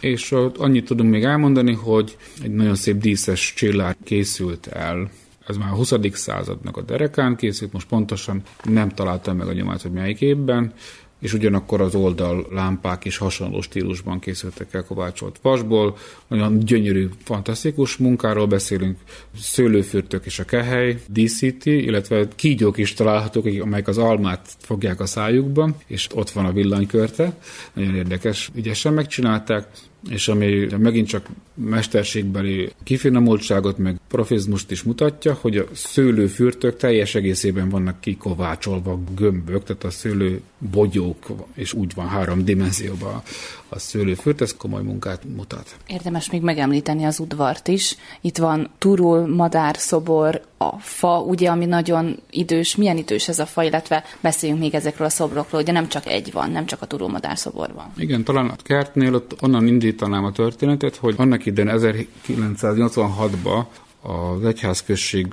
És 0.00 0.32
annyit 0.56 0.84
tudunk 0.84 1.10
még 1.10 1.24
elmondani, 1.24 1.72
hogy 1.72 2.16
egy 2.42 2.54
nagyon 2.54 2.74
szép 2.74 2.96
díszes 2.96 3.52
csillár 3.56 3.96
készült 4.04 4.66
el 4.66 5.10
ez 5.50 5.56
már 5.56 5.72
a 5.72 5.74
20. 5.74 5.92
századnak 6.12 6.76
a 6.76 6.82
derekán 6.82 7.36
készült, 7.36 7.72
most 7.72 7.86
pontosan 7.86 8.42
nem 8.64 8.88
találtam 8.88 9.36
meg 9.36 9.48
a 9.48 9.52
nyomát, 9.52 9.82
hogy 9.82 9.90
melyik 9.90 10.20
évben, 10.20 10.72
és 11.20 11.32
ugyanakkor 11.32 11.80
az 11.80 11.94
oldal 11.94 12.46
lámpák 12.50 13.04
is 13.04 13.16
hasonló 13.16 13.60
stílusban 13.60 14.18
készültek 14.18 14.74
el 14.74 14.84
kovácsolt 14.84 15.38
vasból. 15.42 15.96
Olyan 16.28 16.58
gyönyörű, 16.58 17.08
fantasztikus 17.24 17.96
munkáról 17.96 18.46
beszélünk. 18.46 18.98
Szőlőfürtök 19.38 20.26
és 20.26 20.38
a 20.38 20.44
kehely 20.44 21.00
díszíti, 21.06 21.84
illetve 21.84 22.28
kígyók 22.36 22.78
is 22.78 22.94
találhatók, 22.94 23.46
amelyek 23.60 23.88
az 23.88 23.98
almát 23.98 24.48
fogják 24.58 25.00
a 25.00 25.06
szájukban, 25.06 25.76
és 25.86 26.06
ott 26.14 26.30
van 26.30 26.44
a 26.44 26.52
villanykörte. 26.52 27.38
Nagyon 27.72 27.94
érdekes, 27.94 28.50
ügyesen 28.54 28.92
megcsinálták 28.92 29.66
és 30.08 30.28
ami 30.28 30.66
megint 30.78 31.08
csak 31.08 31.28
mesterségbeli 31.54 32.72
kifinomultságot, 32.84 33.78
meg 33.78 34.00
profizmust 34.08 34.70
is 34.70 34.82
mutatja, 34.82 35.38
hogy 35.40 35.56
a 35.56 35.64
szőlőfürtök 35.72 36.76
teljes 36.76 37.14
egészében 37.14 37.68
vannak 37.68 38.00
kikovácsolva 38.00 39.00
gömbök, 39.14 39.64
tehát 39.64 39.84
a 39.84 39.90
szőlő 39.90 40.40
bogyók, 40.58 41.26
és 41.54 41.72
úgy 41.72 41.94
van 41.94 42.08
három 42.08 42.44
dimenzióban 42.44 43.22
a 43.68 43.78
szőlőfürt, 43.78 44.40
ez 44.40 44.56
komoly 44.56 44.82
munkát 44.82 45.24
mutat. 45.36 45.76
Érdemes 45.86 46.30
még 46.30 46.42
megemlíteni 46.42 47.04
az 47.04 47.18
udvart 47.18 47.68
is. 47.68 47.96
Itt 48.20 48.38
van 48.38 48.70
turul, 48.78 49.26
madár, 49.26 49.76
szobor, 49.78 50.42
a 50.58 50.78
fa, 50.78 51.20
ugye, 51.20 51.50
ami 51.50 51.64
nagyon 51.64 52.18
idős. 52.30 52.76
Milyen 52.76 52.96
idős 52.96 53.28
ez 53.28 53.38
a 53.38 53.46
fa, 53.46 53.62
illetve 53.62 54.04
beszéljünk 54.20 54.60
még 54.60 54.74
ezekről 54.74 55.06
a 55.06 55.10
szobrokról, 55.10 55.60
ugye 55.60 55.72
nem 55.72 55.88
csak 55.88 56.06
egy 56.06 56.32
van, 56.32 56.50
nem 56.50 56.66
csak 56.66 56.82
a 56.82 56.86
turul, 56.86 57.08
madár 57.08 57.38
szobor 57.38 57.72
van. 57.74 57.92
Igen, 57.96 58.24
talán 58.24 58.46
a 58.46 58.56
kertnél 58.62 59.14
ott 59.14 59.42
onnan 59.42 59.64
indítanám 59.90 60.24
a 60.24 60.32
történetet, 60.32 60.96
hogy 60.96 61.14
annak 61.18 61.46
idején 61.46 61.72
1986-ban 61.74 63.64
az 64.02 64.44
egyházközség 64.44 65.26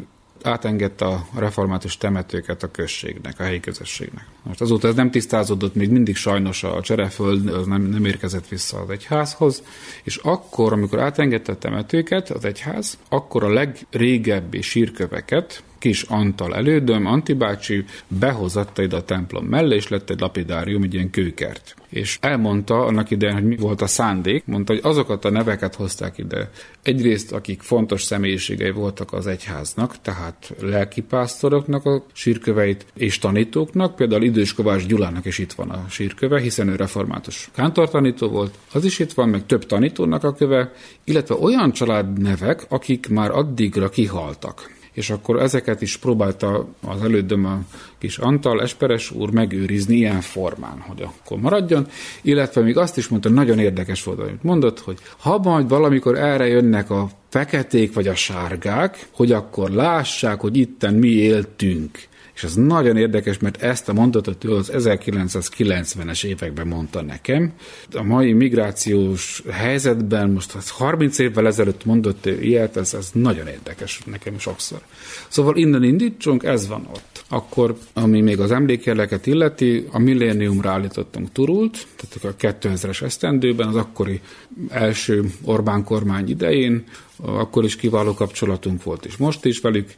átengedte 0.43 1.05
a 1.05 1.27
református 1.35 1.97
temetőket 1.97 2.63
a 2.63 2.71
községnek, 2.71 3.39
a 3.39 3.43
helyi 3.43 3.59
közösségnek. 3.59 4.25
Most 4.43 4.61
azóta 4.61 4.87
ez 4.87 4.95
nem 4.95 5.11
tisztázódott, 5.11 5.75
még 5.75 5.89
mindig 5.89 6.15
sajnos 6.15 6.63
a 6.63 6.81
csereföld 6.81 7.47
az 7.47 7.65
nem, 7.65 7.81
nem 7.81 8.05
érkezett 8.05 8.47
vissza 8.47 8.79
az 8.79 8.89
egyházhoz, 8.89 9.63
és 10.03 10.15
akkor, 10.15 10.73
amikor 10.73 10.99
átengedte 10.99 11.51
a 11.51 11.57
temetőket 11.57 12.29
az 12.29 12.45
egyház, 12.45 12.97
akkor 13.09 13.43
a 13.43 13.49
legrégebbi 13.49 14.61
sírköveket, 14.61 15.63
kis 15.79 16.01
Antal 16.01 16.55
elődöm, 16.55 17.05
Antibácsi 17.05 17.85
behozatta 18.07 18.81
ide 18.81 18.95
a 18.95 19.03
templom 19.03 19.45
mellé, 19.45 19.75
és 19.75 19.87
lett 19.87 20.09
egy 20.09 20.19
lapidárium, 20.19 20.83
egy 20.83 20.93
ilyen 20.93 21.09
kőkert. 21.09 21.75
És 21.89 22.17
elmondta 22.21 22.85
annak 22.85 23.11
idején, 23.11 23.35
hogy 23.35 23.43
mi 23.43 23.55
volt 23.55 23.81
a 23.81 23.87
szándék, 23.87 24.45
mondta, 24.45 24.73
hogy 24.73 24.81
azokat 24.83 25.25
a 25.25 25.29
neveket 25.29 25.75
hozták 25.75 26.17
ide. 26.17 26.49
Egyrészt, 26.83 27.31
akik 27.31 27.61
fontos 27.61 28.03
személyiségei 28.03 28.71
voltak 28.71 29.13
az 29.13 29.27
egyháznak, 29.27 30.01
tehát 30.01 30.53
lelkipásztoroknak 30.61 31.85
a 31.85 32.03
sírköveit, 32.13 32.85
és 32.93 33.19
tanítóknak, 33.19 33.95
például 33.95 34.23
Idős 34.23 34.53
Kovács 34.53 34.85
Gyulának 34.85 35.25
is 35.25 35.37
itt 35.37 35.53
van 35.53 35.69
a 35.69 35.85
sírköve, 35.89 36.39
hiszen 36.39 36.67
ő 36.67 36.75
református 36.75 37.49
kántortanító 37.53 38.27
volt, 38.27 38.57
az 38.73 38.85
is 38.85 38.99
itt 38.99 39.13
van, 39.13 39.29
meg 39.29 39.45
több 39.45 39.65
tanítónak 39.65 40.23
a 40.23 40.33
köve, 40.33 40.71
illetve 41.03 41.35
olyan 41.35 41.71
családnevek, 41.71 42.65
akik 42.69 43.09
már 43.09 43.31
addigra 43.31 43.89
kihaltak 43.89 44.75
és 44.97 45.09
akkor 45.09 45.41
ezeket 45.41 45.81
is 45.81 45.97
próbálta 45.97 46.67
az 46.81 47.01
elődöm 47.01 47.45
a 47.45 47.59
kis 47.97 48.17
Antal 48.17 48.61
Esperes 48.61 49.11
úr 49.11 49.31
megőrizni 49.31 49.95
ilyen 49.95 50.21
formán, 50.21 50.79
hogy 50.87 51.01
akkor 51.01 51.39
maradjon, 51.39 51.87
illetve 52.21 52.61
még 52.61 52.77
azt 52.77 52.97
is 52.97 53.07
mondta, 53.07 53.29
nagyon 53.29 53.59
érdekes 53.59 54.03
volt, 54.03 54.19
amit 54.19 54.43
mondott, 54.43 54.79
hogy 54.79 54.97
ha 55.17 55.37
majd 55.37 55.69
valamikor 55.69 56.17
erre 56.17 56.47
jönnek 56.47 56.89
a 56.89 57.09
feketék 57.29 57.93
vagy 57.93 58.07
a 58.07 58.15
sárgák, 58.15 59.07
hogy 59.11 59.31
akkor 59.31 59.69
lássák, 59.69 60.39
hogy 60.39 60.57
itten 60.57 60.93
mi 60.93 61.09
éltünk 61.09 61.99
és 62.37 62.43
ez 62.43 62.53
nagyon 62.53 62.97
érdekes, 62.97 63.37
mert 63.37 63.61
ezt 63.61 63.89
a 63.89 63.93
mondatot 63.93 64.43
ő 64.43 64.53
az 64.53 64.71
1990-es 64.73 66.23
években 66.23 66.67
mondta 66.67 67.01
nekem. 67.01 67.53
A 67.93 68.03
mai 68.03 68.33
migrációs 68.33 69.43
helyzetben, 69.49 70.29
most 70.29 70.69
30 70.69 71.19
évvel 71.19 71.47
ezelőtt 71.47 71.85
mondott 71.85 72.25
ő 72.25 72.41
ilyet, 72.41 72.77
ez, 72.77 72.93
ez 72.93 73.09
nagyon 73.13 73.47
érdekes 73.47 74.01
nekem 74.05 74.39
sokszor. 74.39 74.81
Szóval 75.27 75.55
innen 75.55 75.83
indítsunk, 75.83 76.43
ez 76.43 76.67
van 76.67 76.87
ott. 76.91 77.23
Akkor, 77.27 77.77
ami 77.93 78.21
még 78.21 78.39
az 78.39 78.51
emlékjeleket 78.51 79.25
illeti, 79.25 79.87
a 79.91 79.99
milléniumra 79.99 80.69
állítottunk 80.69 81.31
turult, 81.31 81.87
tehát 81.95 82.35
a 82.35 82.67
2000-es 82.67 83.01
esztendőben, 83.01 83.67
az 83.67 83.75
akkori 83.75 84.21
első 84.69 85.31
Orbán 85.43 85.83
kormány 85.83 86.29
idején, 86.29 86.83
akkor 87.15 87.63
is 87.63 87.75
kiváló 87.75 88.13
kapcsolatunk 88.13 88.83
volt, 88.83 89.05
és 89.05 89.17
most 89.17 89.45
is 89.45 89.59
velük, 89.59 89.89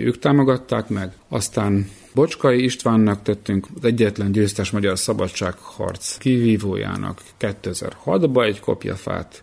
ők 0.00 0.18
támogatták 0.18 0.88
meg. 0.88 1.12
Aztán 1.28 1.88
Bocskai 2.14 2.62
Istvánnak 2.64 3.22
tettünk 3.22 3.66
az 3.76 3.84
egyetlen 3.84 4.32
győztes 4.32 4.70
magyar 4.70 4.98
szabadságharc 4.98 6.18
kivívójának 6.18 7.20
2006-ba 7.40 8.44
egy 8.44 8.60
kopjafát, 8.60 9.42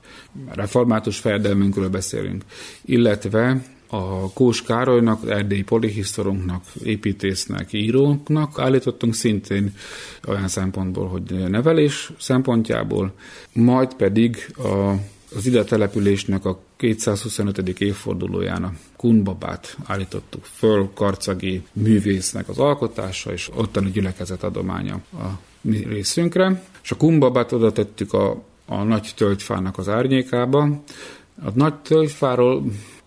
református 0.51 1.19
fejedelmünkről 1.19 1.89
beszélünk, 1.89 2.43
illetve 2.85 3.61
a 3.87 4.33
Kós 4.33 4.61
Károlynak, 4.61 5.29
erdélyi 5.29 5.63
polihisztorunknak, 5.63 6.63
építésznek, 6.83 7.73
írónknak 7.73 8.59
állítottunk 8.59 9.13
szintén 9.13 9.73
olyan 10.27 10.47
szempontból, 10.47 11.07
hogy 11.07 11.49
nevelés 11.49 12.11
szempontjából, 12.19 13.13
majd 13.51 13.93
pedig 13.93 14.53
a 14.57 14.93
az 15.35 15.45
ide 15.45 15.63
településnek 15.63 16.45
a 16.45 16.59
225. 16.75 17.79
évfordulóján 17.79 18.63
a 18.63 18.73
Kunbabát 18.97 19.77
állítottuk 19.85 20.45
föl, 20.45 20.89
karcagi 20.93 21.63
művésznek 21.73 22.49
az 22.49 22.57
alkotása, 22.57 23.31
és 23.31 23.49
ottani 23.55 23.91
gyülekezet 23.91 24.43
adománya 24.43 25.01
a 25.13 25.25
mi 25.61 25.77
részünkre. 25.77 26.63
És 26.83 26.91
a 26.91 26.95
Kunbabát 26.95 27.51
oda 27.51 27.71
tettük 27.71 28.13
a, 28.13 28.43
a 28.65 28.83
nagy 28.83 29.11
tölgyfának 29.15 29.77
az 29.77 29.89
árnyékába. 29.89 30.61
A 31.43 31.49
nagy 31.53 31.75
tölgyfáról 31.75 32.63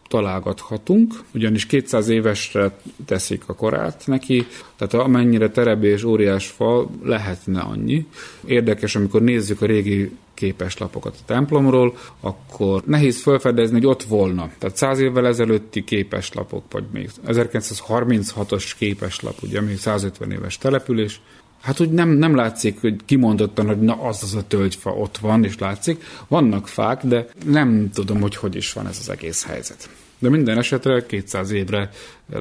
találgathatunk, 0.08 1.14
ugyanis 1.34 1.66
200 1.66 2.08
évesre 2.08 2.78
teszik 3.04 3.42
a 3.46 3.54
korát 3.54 4.02
neki, 4.06 4.46
tehát 4.76 4.94
amennyire 4.94 5.50
terebé 5.50 5.88
és 5.88 6.04
óriás 6.04 6.46
fa 6.46 6.88
lehetne 7.02 7.60
annyi. 7.60 8.06
Érdekes, 8.44 8.96
amikor 8.96 9.22
nézzük 9.22 9.62
a 9.62 9.66
régi 9.66 10.10
képeslapokat 10.36 11.14
a 11.20 11.24
templomról, 11.26 11.96
akkor 12.20 12.82
nehéz 12.86 13.22
felfedezni, 13.22 13.74
hogy 13.74 13.86
ott 13.86 14.02
volna. 14.02 14.50
Tehát 14.58 14.76
száz 14.76 14.98
évvel 14.98 15.26
ezelőtti 15.26 15.84
képeslapok, 15.84 16.62
vagy 16.70 16.84
még 16.92 17.10
1936-os 17.26 18.70
képeslap, 18.78 19.42
ugye 19.42 19.60
még 19.60 19.78
150 19.78 20.30
éves 20.30 20.58
település, 20.58 21.20
Hát 21.62 21.80
úgy 21.80 21.90
nem, 21.90 22.08
nem 22.08 22.34
látszik, 22.34 22.80
hogy 22.80 22.96
kimondottan, 23.04 23.66
hogy 23.66 23.80
na 23.80 24.02
az 24.02 24.22
az 24.22 24.34
a 24.34 24.46
tölgyfa 24.46 24.90
ott 24.90 25.18
van, 25.18 25.44
és 25.44 25.58
látszik. 25.58 26.04
Vannak 26.28 26.68
fák, 26.68 27.04
de 27.04 27.26
nem 27.44 27.90
tudom, 27.94 28.20
hogy 28.20 28.36
hogy 28.36 28.56
is 28.56 28.72
van 28.72 28.86
ez 28.86 28.98
az 29.00 29.08
egész 29.08 29.44
helyzet. 29.44 29.88
De 30.18 30.28
minden 30.28 30.58
esetre 30.58 31.06
200 31.06 31.50
évre 31.50 31.90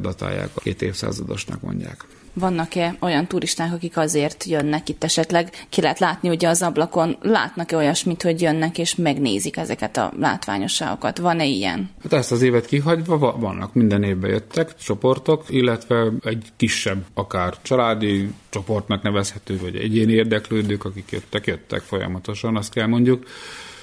datálják, 0.01 0.49
a 0.53 0.59
két 0.59 0.81
évszázadosnak 0.81 1.61
mondják. 1.61 2.05
Vannak-e 2.39 2.95
olyan 2.99 3.27
turisták, 3.27 3.73
akik 3.73 3.97
azért 3.97 4.43
jönnek 4.43 4.89
itt 4.89 5.03
esetleg? 5.03 5.49
Ki 5.69 5.81
lehet 5.81 5.99
látni 5.99 6.29
ugye 6.29 6.47
az 6.47 6.61
ablakon, 6.61 7.17
látnak-e 7.21 7.75
olyasmit, 7.75 8.21
hogy 8.21 8.41
jönnek 8.41 8.77
és 8.77 8.95
megnézik 8.95 9.57
ezeket 9.57 9.97
a 9.97 10.13
látványosságokat? 10.19 11.17
Van-e 11.17 11.45
ilyen? 11.45 11.89
Hát 12.03 12.13
ezt 12.13 12.31
az 12.31 12.41
évet 12.41 12.65
kihagyva 12.65 13.37
vannak, 13.39 13.73
minden 13.73 14.03
évben 14.03 14.29
jöttek 14.29 14.75
csoportok, 14.75 15.43
illetve 15.47 16.11
egy 16.23 16.47
kisebb, 16.55 17.05
akár 17.13 17.53
családi 17.61 18.29
csoportnak 18.49 19.01
nevezhető, 19.01 19.57
vagy 19.57 19.75
egyéni 19.75 20.13
érdeklődők, 20.13 20.85
akik 20.85 21.11
jöttek, 21.11 21.45
jöttek 21.45 21.81
folyamatosan, 21.81 22.55
azt 22.55 22.73
kell 22.73 22.87
mondjuk. 22.87 23.25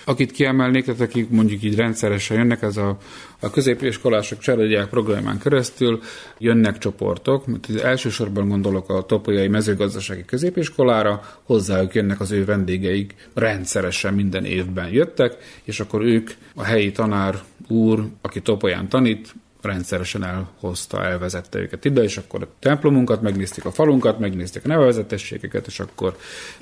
Akit 0.05 0.33
kiemelnék, 0.33 0.85
tehát 0.85 1.01
akik 1.01 1.31
mondjuk 1.31 1.63
így 1.63 1.77
rendszeresen 1.77 2.37
jönnek, 2.37 2.63
ez 2.63 2.77
a, 2.77 2.99
a 3.41 3.51
középiskolások 3.51 4.39
cserediák 4.39 4.89
programján 4.89 5.39
keresztül 5.39 6.01
jönnek 6.39 6.79
csoportok, 6.79 7.47
mert 7.47 7.71
elsősorban 7.81 8.49
gondolok 8.49 8.91
a 8.91 9.03
topolyai 9.03 9.49
mezőgazdasági 9.49 10.25
középiskolára, 10.25 11.23
hozzájuk 11.43 11.95
jönnek 11.95 12.21
az 12.21 12.31
ő 12.31 12.45
vendégeik, 12.45 13.15
rendszeresen 13.35 14.15
minden 14.15 14.45
évben 14.45 14.89
jöttek, 14.89 15.37
és 15.65 15.81
akkor 15.81 16.03
ők, 16.03 16.31
a 16.55 16.63
helyi 16.63 16.93
tanár 16.93 17.43
úr, 17.69 18.07
aki 18.21 18.41
topolyán 18.41 18.89
tanít, 18.89 19.35
rendszeresen 19.63 20.25
elhozta, 20.25 21.05
elvezette 21.05 21.59
őket 21.59 21.85
ide, 21.85 22.03
és 22.03 22.17
akkor 22.17 22.43
a 22.43 22.49
templomunkat 22.59 23.23
megnézték, 23.23 23.65
a 23.65 23.73
falunkat, 23.73 24.19
megnézték 24.19 24.65
a 24.65 24.69
nevezetességeket, 24.69 25.67
és 25.67 25.81
akkor 25.81 26.17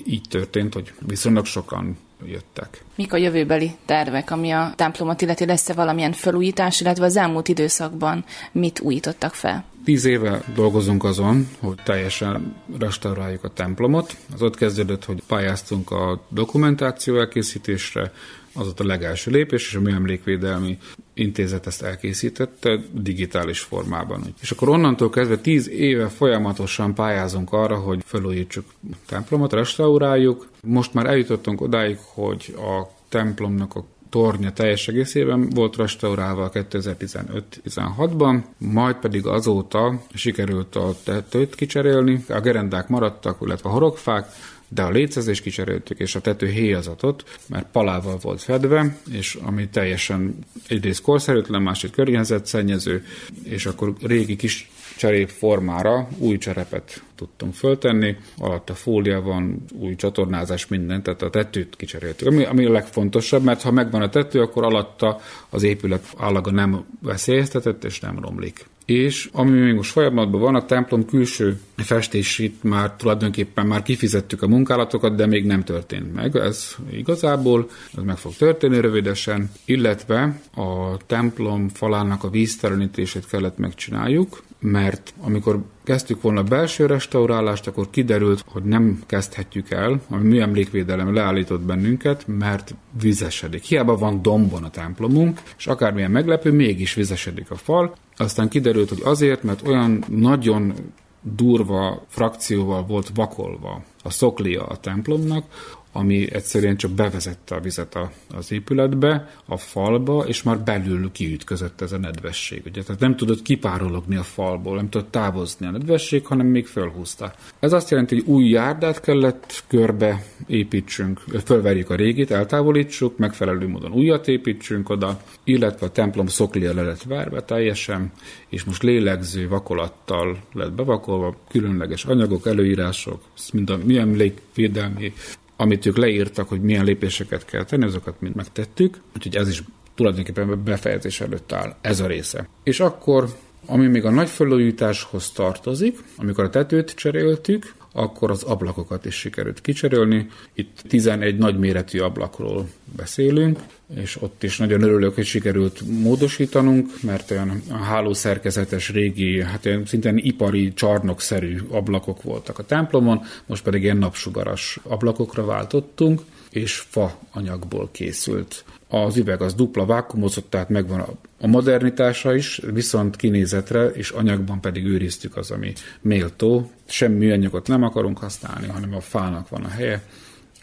így 0.05 0.25
történt, 0.29 0.75
hogy 0.75 0.93
viszonylag 1.07 1.45
sokan 1.45 1.99
jöttek. 2.27 2.85
Mik 2.95 3.13
a 3.13 3.17
jövőbeli 3.17 3.77
tervek, 3.85 4.31
ami 4.31 4.51
a 4.51 4.73
templomot 4.77 5.23
illeti 5.23 5.47
lesz-e 5.47 5.73
valamilyen 5.73 6.13
felújítás, 6.13 6.81
illetve 6.81 7.05
az 7.05 7.17
elmúlt 7.17 7.49
időszakban 7.49 8.25
mit 8.53 8.81
újítottak 8.81 9.35
fel? 9.35 9.65
Tíz 9.85 10.05
éve 10.05 10.43
dolgozunk 10.55 11.05
azon, 11.05 11.49
hogy 11.61 11.79
teljesen 11.85 12.57
restauráljuk 12.79 13.45
a 13.45 13.49
templomot. 13.49 14.17
Az 14.35 14.43
ott 14.43 14.57
kezdődött, 14.57 15.05
hogy 15.05 15.23
pályáztunk 15.27 15.91
a 15.91 16.21
dokumentáció 16.29 17.19
elkészítésre, 17.19 18.13
az 18.55 18.67
ott 18.67 18.81
a 18.81 18.85
legelső 18.85 19.31
lépés, 19.31 19.67
és 19.67 19.75
a 19.75 19.81
Műemlékvédelmi 19.81 20.79
Intézet 21.15 21.67
ezt 21.67 21.83
elkészítette 21.83 22.81
digitális 22.93 23.61
formában. 23.61 24.35
És 24.41 24.51
akkor 24.51 24.69
onnantól 24.69 25.11
kezdve 25.11 25.39
tíz 25.39 25.69
éve 25.69 26.09
folyamatosan 26.09 26.95
pályázunk 26.95 27.53
arra, 27.53 27.77
hogy 27.77 28.03
felújítsuk 28.05 28.65
a 28.93 28.97
templomot, 29.07 29.53
restauráljuk. 29.53 30.49
Most 30.63 30.95
már 30.95 31.07
eljutottunk 31.07 31.61
odáig, 31.61 31.99
hogy 32.15 32.55
a 32.57 32.91
templomnak 33.09 33.75
a 33.75 33.85
tornya 34.11 34.53
teljes 34.53 34.89
egészében 34.89 35.49
volt 35.49 35.77
restaurálva 35.77 36.51
2015-16-ban, 36.53 38.43
majd 38.59 38.97
pedig 38.97 39.27
azóta 39.27 40.03
sikerült 40.15 40.77
a 40.77 40.95
tetőt 41.05 41.55
kicserélni, 41.55 42.25
a 42.29 42.41
gerendák 42.41 42.89
maradtak, 42.89 43.39
illetve 43.41 43.69
a 43.69 43.73
horogfák, 43.73 44.33
de 44.73 44.83
a 44.83 44.91
létezést 44.91 45.43
kicseréltük, 45.43 45.99
és 45.99 46.15
a 46.15 46.21
tető 46.21 46.47
héjazatot, 46.47 47.39
mert 47.49 47.71
palával 47.73 48.19
volt 48.23 48.43
fedve, 48.43 48.97
és 49.13 49.39
ami 49.43 49.69
teljesen 49.69 50.39
egyrészt 50.69 51.03
korszerűtlen, 51.03 51.63
másrészt 51.63 51.95
környezetszennyező, 51.95 53.05
és 53.43 53.67
akkor 53.67 53.93
régi 54.03 54.37
kis 54.37 54.71
cserép 54.97 55.29
formára 55.29 56.09
új 56.19 56.39
cserepet 56.39 57.03
tudtunk 57.15 57.55
föltenni, 57.55 58.17
alatt 58.39 58.71
a 58.71 58.75
fólia 58.75 59.21
van, 59.21 59.65
új 59.73 59.95
csatornázás, 59.95 60.67
minden, 60.67 61.03
tehát 61.03 61.23
a 61.23 61.31
tetőt 61.31 61.77
kicseréltük. 61.77 62.27
Ami, 62.27 62.45
ami 62.45 62.65
a 62.65 62.71
legfontosabb, 62.71 63.43
mert 63.43 63.63
ha 63.63 63.71
megvan 63.71 64.03
a 64.03 64.09
tető, 64.09 64.41
akkor 64.41 64.65
alatta 64.65 65.21
az 65.49 65.63
épület 65.63 66.07
állaga 66.17 66.51
nem 66.51 66.85
veszélyeztetett 67.03 67.85
és 67.85 68.01
nem 68.01 68.19
romlik 68.19 68.67
és 68.91 69.29
ami 69.33 69.59
még 69.59 69.75
most 69.75 69.91
folyamatban 69.91 70.41
van, 70.41 70.55
a 70.55 70.65
templom 70.65 71.05
külső 71.05 71.61
festését 71.77 72.63
már 72.63 72.93
tulajdonképpen 72.93 73.67
már 73.67 73.83
kifizettük 73.83 74.43
a 74.43 74.49
munkálatokat, 74.49 75.15
de 75.15 75.27
még 75.27 75.47
nem 75.47 75.65
történt 75.65 76.15
meg. 76.15 76.37
Ez 76.37 76.77
igazából, 76.91 77.69
ez 77.97 78.03
meg 78.03 78.17
fog 78.17 78.35
történni 78.35 78.81
rövidesen, 78.81 79.51
illetve 79.65 80.41
a 80.55 80.97
templom 81.07 81.69
falának 81.69 82.25
a 82.25 82.31
víztelenítését 82.31 83.27
kellett 83.27 83.59
megcsináljuk, 83.59 84.43
mert 84.61 85.15
amikor 85.21 85.63
kezdtük 85.85 86.23
volna 86.23 86.43
belső 86.43 86.87
restaurálást, 86.87 87.67
akkor 87.67 87.91
kiderült, 87.91 88.45
hogy 88.47 88.63
nem 88.63 89.03
kezdhetjük 89.07 89.71
el, 89.71 90.01
a 90.09 90.17
műemlékvédelem 90.17 91.15
leállított 91.15 91.61
bennünket, 91.61 92.25
mert 92.27 92.75
vizesedik. 93.01 93.63
Hiába 93.63 93.97
van 93.97 94.23
dombon 94.23 94.65
a 94.65 94.71
templomunk, 94.71 95.41
és 95.59 95.67
akármilyen 95.67 96.11
meglepő, 96.11 96.53
mégis 96.53 96.95
vizesedik 96.95 97.51
a 97.51 97.57
fal. 97.57 97.95
Aztán 98.17 98.49
kiderült, 98.49 98.89
hogy 98.89 99.01
azért, 99.05 99.43
mert 99.43 99.67
olyan 99.67 100.05
nagyon 100.09 100.75
durva 101.21 102.05
frakcióval 102.09 102.85
volt 102.87 103.11
vakolva 103.15 103.83
a 104.03 104.11
szoklia 104.11 104.67
a 104.67 104.77
templomnak, 104.77 105.45
ami 105.93 106.33
egyszerűen 106.33 106.77
csak 106.77 106.91
bevezette 106.91 107.55
a 107.55 107.61
vizet 107.61 107.95
a, 107.95 108.11
az 108.35 108.53
épületbe, 108.53 109.31
a 109.47 109.57
falba, 109.57 110.25
és 110.27 110.43
már 110.43 110.61
belül 110.61 111.13
kiütközött 111.13 111.81
ez 111.81 111.93
a 111.93 111.99
nedvesség. 111.99 112.63
Ugye? 112.67 112.83
Tehát 112.83 113.01
nem 113.01 113.17
tudott 113.17 113.43
kipárologni 113.43 114.17
a 114.17 114.23
falból, 114.23 114.77
nem 114.77 114.89
tudott 114.89 115.11
távozni 115.11 115.67
a 115.67 115.71
nedvesség, 115.71 116.27
hanem 116.27 116.47
még 116.47 116.67
fölhúzta. 116.67 117.35
Ez 117.61 117.73
azt 117.73 117.91
jelenti, 117.91 118.15
hogy 118.15 118.25
új 118.27 118.49
járdát 118.49 119.01
kellett 119.01 119.65
körbe 119.67 120.25
építsünk, 120.47 121.21
fölverjük 121.45 121.91
a 121.91 121.95
régit, 121.95 122.31
eltávolítsuk, 122.31 123.19
megfelelő 123.19 123.69
módon 123.69 123.93
újat 123.93 124.29
építsünk 124.29 124.89
oda, 124.89 125.21
illetve 125.45 125.87
a 125.87 125.91
templom 125.91 126.27
szoklia 126.27 126.75
le 126.75 126.83
lett 126.83 127.03
verve 127.03 127.43
teljesen, 127.43 128.13
és 128.49 128.65
most 128.65 128.83
lélegző 128.83 129.49
vakolattal 129.49 130.39
lett 130.53 130.73
bevakolva, 130.73 131.37
különleges 131.49 132.05
anyagok, 132.05 132.47
előírások, 132.47 133.23
mind 133.53 133.71
a 133.71 133.79
műemlékvédelmi 133.85 135.13
amit 135.61 135.87
ők 135.87 135.97
leírtak, 135.97 136.49
hogy 136.49 136.61
milyen 136.61 136.85
lépéseket 136.85 137.45
kell 137.45 137.65
tenni, 137.65 137.85
azokat 137.85 138.21
mind 138.21 138.35
megtettük, 138.35 139.01
úgyhogy 139.17 139.37
ez 139.37 139.49
is 139.49 139.63
tulajdonképpen 139.95 140.65
befejezés 140.65 141.21
előtt 141.21 141.53
áll, 141.53 141.77
ez 141.81 142.01
a 142.01 142.07
része. 142.07 142.49
És 142.63 142.81
akkor, 142.81 143.29
ami 143.67 143.87
még 143.87 144.05
a 144.05 144.11
nagy 144.11 144.29
felújításhoz 144.29 145.31
tartozik, 145.31 145.99
amikor 146.17 146.45
a 146.45 146.51
tetőt 146.51 146.91
cseréltük, 146.91 147.75
akkor 147.93 148.31
az 148.31 148.43
ablakokat 148.43 149.05
is 149.05 149.15
sikerült 149.15 149.61
kicserélni. 149.61 150.29
Itt 150.55 150.83
11 150.89 151.39
nagyméretű 151.39 151.99
ablakról 151.99 152.69
beszélünk, 152.97 153.59
és 153.97 154.23
ott 154.23 154.43
is 154.43 154.59
nagyon 154.59 154.83
örülök, 154.83 155.15
hogy 155.15 155.25
sikerült 155.25 155.81
módosítanunk, 155.81 157.03
mert 157.03 157.31
olyan 157.31 157.63
hálószerkezetes 157.83 158.91
régi, 158.91 159.43
hát 159.43 159.67
olyan 159.67 159.87
szintén 159.87 160.17
ipari 160.17 160.73
csarnokszerű 160.73 161.59
ablakok 161.71 162.23
voltak 162.23 162.59
a 162.59 162.65
templomon, 162.65 163.21
most 163.47 163.63
pedig 163.63 163.83
ilyen 163.83 163.97
napsugaras 163.97 164.79
ablakokra 164.83 165.45
váltottunk, 165.45 166.21
és 166.51 166.79
fa 166.79 167.19
anyagból 167.33 167.89
készült. 167.93 168.65
Az 168.89 169.17
üveg 169.17 169.43
az 169.43 169.55
dupla 169.55 169.87
vákumozott, 169.87 170.51
tehát 170.51 170.69
megvan 170.69 171.01
a 171.41 171.47
modernitása 171.47 172.35
is, 172.35 172.61
viszont 172.73 173.17
kinézetre 173.17 173.87
és 173.87 174.11
anyagban 174.11 174.61
pedig 174.61 174.87
őriztük 174.87 175.37
az, 175.37 175.51
ami 175.51 175.73
méltó. 176.01 176.71
Semmi 176.85 177.17
műanyagot 177.17 177.69
nem 177.69 177.83
akarunk 177.83 178.19
használni, 178.19 178.67
hanem 178.67 178.95
a 178.95 179.01
fának 179.01 179.49
van 179.49 179.65
a 179.65 179.69
helye, 179.69 180.03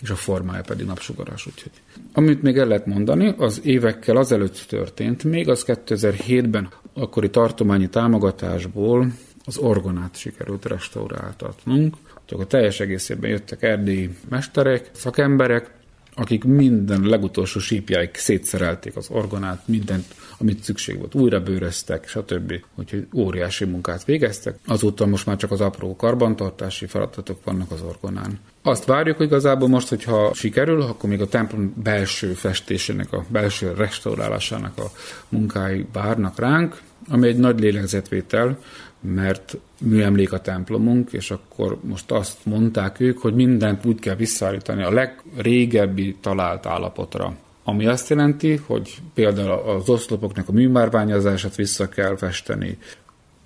és 0.01 0.09
a 0.09 0.15
formája 0.15 0.61
pedig 0.61 0.85
napsugaras. 0.85 1.45
Úgyhogy. 1.45 1.71
Amit 2.13 2.41
még 2.41 2.57
el 2.57 2.67
lehet 2.67 2.85
mondani, 2.85 3.33
az 3.37 3.61
évekkel 3.63 4.17
azelőtt 4.17 4.65
történt, 4.67 5.23
még 5.23 5.49
az 5.49 5.63
2007-ben 5.67 6.69
akkori 6.93 7.29
tartományi 7.29 7.89
támogatásból 7.89 9.11
az 9.45 9.57
orgonát 9.57 10.17
sikerült 10.17 10.65
restauráltatnunk. 10.65 11.95
Csak 12.25 12.39
a 12.39 12.45
teljes 12.45 12.79
egészében 12.79 13.29
jöttek 13.29 13.63
erdélyi 13.63 14.17
mesterek, 14.29 14.89
szakemberek, 14.93 15.76
akik 16.19 16.43
minden 16.43 17.01
legutolsó 17.01 17.59
sípjáig 17.59 18.09
szétszerelték 18.13 18.95
az 18.95 19.09
orgonát, 19.09 19.67
mindent, 19.67 20.05
amit 20.37 20.63
szükség 20.63 20.97
volt, 20.97 21.15
újra 21.15 21.39
bőröztek, 21.39 22.07
stb. 22.07 22.53
Úgyhogy 22.75 23.07
óriási 23.15 23.65
munkát 23.65 24.05
végeztek. 24.05 24.59
Azóta 24.65 25.05
most 25.05 25.25
már 25.25 25.35
csak 25.35 25.51
az 25.51 25.61
apró 25.61 25.95
karbantartási 25.95 26.85
feladatok 26.85 27.43
vannak 27.43 27.71
az 27.71 27.81
orgonán. 27.81 28.39
Azt 28.61 28.85
várjuk 28.85 29.17
hogy 29.17 29.25
igazából 29.25 29.67
most, 29.67 29.89
hogyha 29.89 30.33
sikerül, 30.33 30.81
akkor 30.81 31.09
még 31.09 31.21
a 31.21 31.27
templom 31.27 31.73
belső 31.83 32.33
festésének, 32.33 33.13
a 33.13 33.25
belső 33.27 33.73
restaurálásának 33.77 34.77
a 34.77 34.91
munkái 35.29 35.85
várnak 35.93 36.39
ránk, 36.39 36.81
ami 37.09 37.27
egy 37.27 37.37
nagy 37.37 37.59
lélegzetvétel, 37.59 38.59
mert 38.99 39.57
műemlék 39.81 40.33
a 40.33 40.41
templomunk, 40.41 41.11
és 41.11 41.31
akkor 41.31 41.77
most 41.81 42.11
azt 42.11 42.45
mondták 42.45 42.99
ők, 42.99 43.17
hogy 43.17 43.33
mindent 43.33 43.85
úgy 43.85 43.99
kell 43.99 44.15
visszaállítani 44.15 44.83
a 44.83 44.91
legrégebbi 44.91 46.15
talált 46.21 46.65
állapotra. 46.65 47.35
Ami 47.63 47.85
azt 47.85 48.09
jelenti, 48.09 48.55
hogy 48.65 48.97
például 49.13 49.51
az 49.51 49.89
oszlopoknak 49.89 50.49
a 50.49 50.51
műmárványozását 50.51 51.55
vissza 51.55 51.89
kell 51.89 52.17
festeni, 52.17 52.77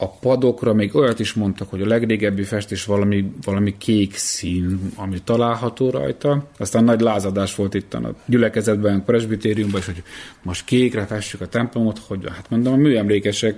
a 0.01 0.09
padokra 0.09 0.73
még 0.73 0.95
olyat 0.95 1.19
is 1.19 1.33
mondtak, 1.33 1.69
hogy 1.69 1.81
a 1.81 1.87
legrégebbi 1.87 2.43
festés 2.43 2.85
valami, 2.85 3.31
valami 3.43 3.77
kék 3.77 4.15
szín, 4.15 4.91
ami 4.95 5.21
található 5.23 5.89
rajta. 5.89 6.47
Aztán 6.57 6.83
nagy 6.83 7.01
lázadás 7.01 7.55
volt 7.55 7.73
itt 7.73 7.93
a 7.93 8.13
gyülekezetben, 8.25 8.99
a 8.99 9.03
presbitériumban, 9.03 9.79
és 9.79 9.85
hogy 9.85 10.03
most 10.41 10.65
kékre 10.65 11.05
festjük 11.05 11.41
a 11.41 11.47
templomot, 11.47 11.99
hogy 12.07 12.29
hát 12.29 12.49
mondom, 12.49 12.73
a 12.73 12.75
műemlékesek 12.75 13.55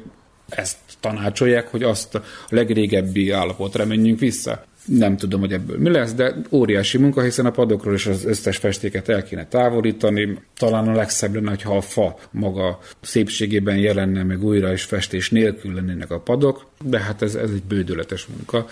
ezt 0.50 0.78
tanácsolják, 1.04 1.68
hogy 1.68 1.84
azt 1.84 2.16
a 2.16 2.24
legrégebbi 2.50 3.32
állapotra 3.32 3.86
menjünk 3.86 4.20
vissza. 4.20 4.66
Nem 4.86 5.18
tudom, 5.18 5.40
hogy 5.40 5.54
ebből 5.54 5.78
mi 5.78 5.90
lesz, 5.90 6.14
de 6.14 6.36
óriási 6.52 6.98
munka, 6.98 7.22
hiszen 7.22 7.46
a 7.46 7.52
padokról 7.52 7.94
is 7.94 8.06
az 8.06 8.26
összes 8.26 8.58
festéket 8.58 9.10
el 9.10 9.24
kéne 9.24 9.48
távolítani. 9.48 10.38
Talán 10.58 10.88
a 10.88 10.96
legszebb 10.96 11.34
lenne, 11.36 11.58
ha 11.64 11.78
a 11.78 11.82
fa 11.82 12.18
maga 12.32 12.80
szépségében 13.02 13.78
jelenne 13.78 14.24
meg 14.24 14.44
újra, 14.44 14.72
és 14.72 14.84
festés 14.84 15.30
nélkül 15.30 15.74
lennének 15.74 16.12
a 16.12 16.20
padok, 16.20 16.66
de 16.84 17.00
hát 17.00 17.22
ez, 17.22 17.36
ez 17.36 17.50
egy 17.50 17.64
bődületes 17.64 18.26
munka, 18.26 18.66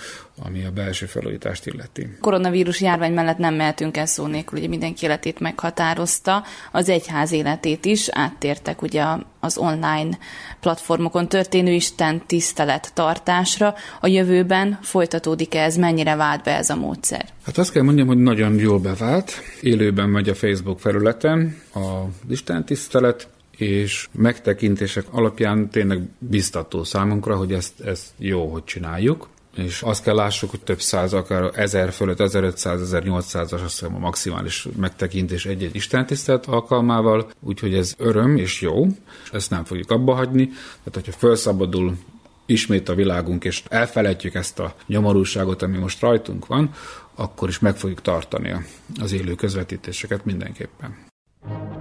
ami 0.43 0.65
a 0.65 0.71
belső 0.71 1.05
felújítást 1.05 1.65
illeti. 1.65 2.17
Koronavírus 2.19 2.81
járvány 2.81 3.13
mellett 3.13 3.37
nem 3.37 3.53
mehetünk 3.53 3.97
el 3.97 4.05
szó 4.05 4.25
nélkül, 4.25 4.59
ugye 4.59 4.67
mindenki 4.67 5.05
életét 5.05 5.39
meghatározta, 5.39 6.43
az 6.71 6.89
egyház 6.89 7.31
életét 7.31 7.85
is, 7.85 8.09
áttértek 8.09 8.81
ugye 8.81 9.03
az 9.39 9.57
online 9.57 10.17
platformokon 10.59 11.29
történő 11.29 11.71
Isten 11.71 12.21
tisztelet 12.25 12.91
tartásra. 12.93 13.75
A 13.99 14.07
jövőben 14.07 14.79
folytatódik 14.81 15.55
ez, 15.55 15.75
mennyire 15.75 16.15
vált 16.15 16.43
be 16.43 16.57
ez 16.57 16.69
a 16.69 16.75
módszer? 16.75 17.25
Hát 17.45 17.57
azt 17.57 17.71
kell 17.71 17.83
mondjam, 17.83 18.07
hogy 18.07 18.17
nagyon 18.17 18.59
jól 18.59 18.79
bevált. 18.79 19.31
Élőben 19.61 20.09
megy 20.09 20.29
a 20.29 20.35
Facebook 20.35 20.79
felületen 20.79 21.61
a 21.73 22.03
Isten 22.29 22.65
tisztelet, 22.65 23.27
és 23.61 24.07
megtekintések 24.11 25.05
alapján 25.11 25.69
tényleg 25.69 26.01
biztató 26.17 26.83
számunkra, 26.83 27.35
hogy 27.35 27.53
ezt, 27.53 27.79
ezt 27.79 28.07
jó, 28.17 28.47
hogy 28.51 28.63
csináljuk. 28.63 29.27
És 29.55 29.81
azt 29.81 30.03
kell 30.03 30.15
lássuk, 30.15 30.49
hogy 30.49 30.61
több 30.61 30.81
száz, 30.81 31.13
akár 31.13 31.51
1000 31.55 31.91
fölött, 31.91 32.19
1500, 32.19 32.91
1800-as 32.93 33.51
azt 33.51 33.79
hiszem 33.79 33.95
a 33.95 33.99
maximális 33.99 34.67
megtekintés 34.77 35.45
egy-egy 35.45 35.75
istentisztelt 35.75 36.45
alkalmával, 36.45 37.31
úgyhogy 37.39 37.73
ez 37.73 37.93
öröm 37.97 38.37
és 38.37 38.61
jó, 38.61 38.87
ezt 39.31 39.49
nem 39.49 39.63
fogjuk 39.63 39.91
abba 39.91 40.13
hagyni, 40.13 40.47
tehát 40.47 40.93
hogyha 40.93 41.11
felszabadul 41.11 41.97
ismét 42.45 42.89
a 42.89 42.95
világunk, 42.95 43.43
és 43.43 43.63
elfelejtjük 43.69 44.33
ezt 44.33 44.59
a 44.59 44.75
nyomorúságot, 44.87 45.61
ami 45.61 45.77
most 45.77 46.01
rajtunk 46.01 46.45
van, 46.45 46.73
akkor 47.15 47.49
is 47.49 47.59
meg 47.59 47.77
fogjuk 47.77 48.01
tartani 48.01 48.55
az 48.99 49.11
élő 49.11 49.35
közvetítéseket 49.35 50.25
mindenképpen. 50.25 51.09
A 51.41 51.80